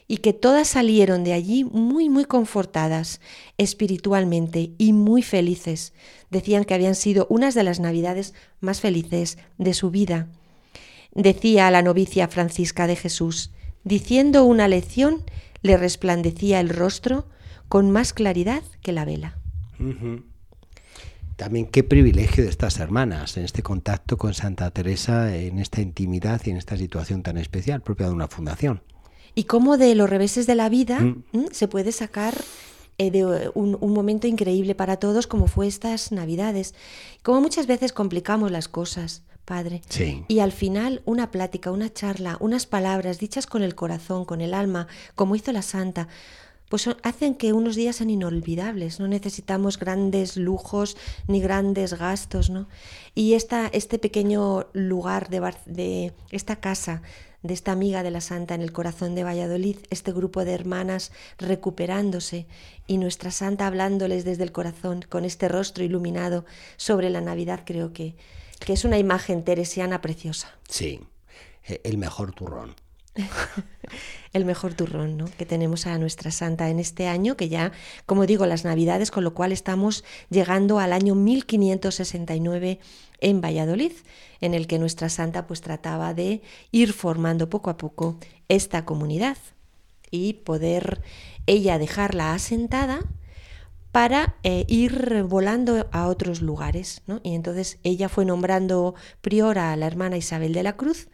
[0.08, 3.22] y que todas salieron de allí muy, muy confortadas
[3.58, 5.94] espiritualmente y muy felices.
[6.30, 10.28] Decían que habían sido unas de las navidades más felices de su vida.
[11.14, 13.52] Decía la novicia Francisca de Jesús,
[13.84, 15.24] diciendo una lección,
[15.62, 17.28] le resplandecía el rostro
[17.68, 19.40] con más claridad que la vela.
[21.36, 26.42] También qué privilegio de estas hermanas en este contacto con Santa Teresa, en esta intimidad
[26.46, 28.82] y en esta situación tan especial propia de una fundación
[29.36, 31.48] y cómo de los reveses de la vida mm.
[31.52, 32.36] se puede sacar
[32.98, 36.74] eh, de un, momento increíble para todos como fue estas navidades.
[37.22, 39.82] Como muchas veces complicamos las cosas, Padre.
[40.28, 44.54] Y al final una plática, una charla, unas palabras dichas con el corazón, con el
[44.54, 46.08] alma, como hizo la Santa,
[46.70, 49.00] pues hacen que unos días sean inolvidables.
[49.00, 52.68] No necesitamos grandes lujos ni grandes gastos, ¿no?
[53.14, 57.04] Y esta, este pequeño lugar de, de esta casa
[57.48, 61.12] de esta amiga de la Santa en el corazón de Valladolid, este grupo de hermanas
[61.38, 62.48] recuperándose
[62.88, 66.46] y nuestra Santa hablándoles desde el corazón con este rostro iluminado
[66.78, 68.16] sobre la Navidad, creo que,
[68.60, 70.58] que es una imagen teresiana preciosa.
[70.68, 71.02] Sí,
[71.68, 72.76] e, el mejor turrón.
[74.34, 75.26] el mejor turrón ¿no?
[75.38, 77.72] que tenemos a nuestra santa en este año, que ya,
[78.06, 82.80] como digo, las navidades, con lo cual estamos llegando al año 1569
[83.22, 83.94] en Valladolid,
[84.42, 86.42] en el que nuestra santa pues trataba de
[86.72, 88.18] ir formando poco a poco
[88.50, 89.38] esta comunidad
[90.12, 91.02] y poder
[91.48, 93.00] ella dejarla asentada
[93.92, 97.02] para eh, ir volando a otros lugares.
[97.24, 101.08] Y entonces ella fue nombrando priora a la hermana Isabel de la Cruz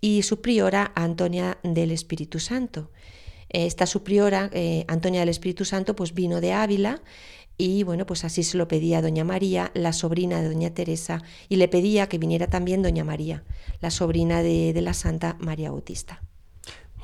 [0.00, 2.90] y su priora Antonia del Espíritu Santo.
[3.48, 7.00] Esta su priora, eh, Antonia del Espíritu Santo, pues vino de Ávila
[7.56, 11.22] y bueno, pues así se lo pedía a Doña María, la sobrina de Doña Teresa,
[11.48, 13.42] y le pedía que viniera también Doña María,
[13.80, 16.22] la sobrina de, de la Santa María Bautista.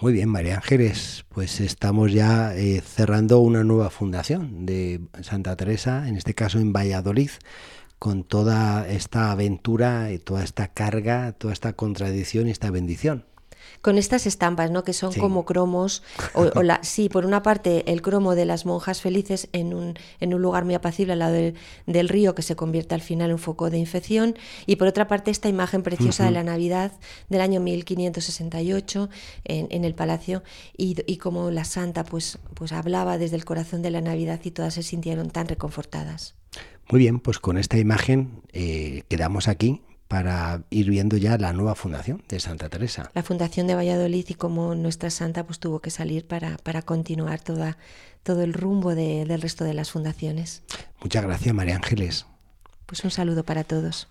[0.01, 6.09] Muy bien, María Ángeles, pues estamos ya eh, cerrando una nueva fundación de Santa Teresa,
[6.09, 7.31] en este caso en Valladolid,
[7.99, 13.25] con toda esta aventura, y toda esta carga, toda esta contradicción y esta bendición
[13.81, 14.85] con estas estampas, ¿no?
[14.85, 16.03] Que son como cromos.
[16.35, 20.35] O, la, sí, por una parte el cromo de las monjas felices en un, en
[20.35, 23.39] un lugar muy apacible al lado del, río que se convierte al final en un
[23.39, 24.37] foco de infección.
[24.67, 26.93] Y por otra parte esta imagen preciosa de la Navidad
[27.29, 29.09] del año 1568
[29.45, 30.43] en, en el palacio
[30.77, 34.51] y, y como la santa pues, pues hablaba desde el corazón de la Navidad y
[34.51, 36.35] todas se sintieron tan reconfortadas.
[36.91, 41.75] Muy bien, pues con esta imagen eh, quedamos aquí para ir viendo ya la nueva
[41.75, 43.11] fundación de Santa Teresa.
[43.15, 47.41] La fundación de Valladolid y como nuestra santa pues tuvo que salir para, para continuar
[47.41, 47.79] toda,
[48.23, 50.63] todo el rumbo del resto de las fundaciones.
[51.01, 52.27] Muchas gracias María Ángeles.
[52.87, 54.07] Pues un saludo para todos.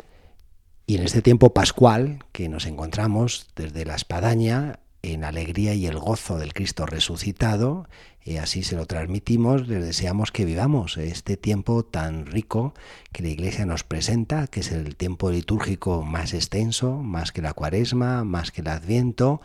[0.85, 5.99] Y en este tiempo pascual que nos encontramos desde la espadaña en alegría y el
[5.99, 7.87] gozo del Cristo resucitado,
[8.23, 12.73] y así se lo transmitimos, les deseamos que vivamos este tiempo tan rico
[13.11, 17.53] que la Iglesia nos presenta, que es el tiempo litúrgico más extenso, más que la
[17.53, 19.41] cuaresma, más que el adviento,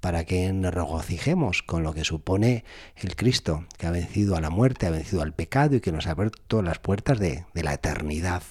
[0.00, 2.64] para que nos regocijemos con lo que supone
[2.96, 6.06] el Cristo, que ha vencido a la muerte, ha vencido al pecado y que nos
[6.06, 8.42] ha abierto las puertas de, de la eternidad.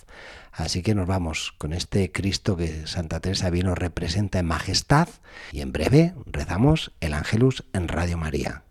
[0.51, 5.07] Así que nos vamos con este Cristo que Santa Teresa nos representa en majestad
[5.51, 8.63] y en breve rezamos el Ángelus en Radio María.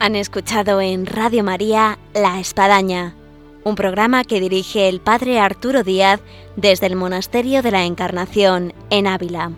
[0.00, 3.14] Han escuchado en Radio María La Espadaña,
[3.62, 6.20] un programa que dirige el Padre Arturo Díaz
[6.56, 9.52] desde el Monasterio de la Encarnación en Ávila.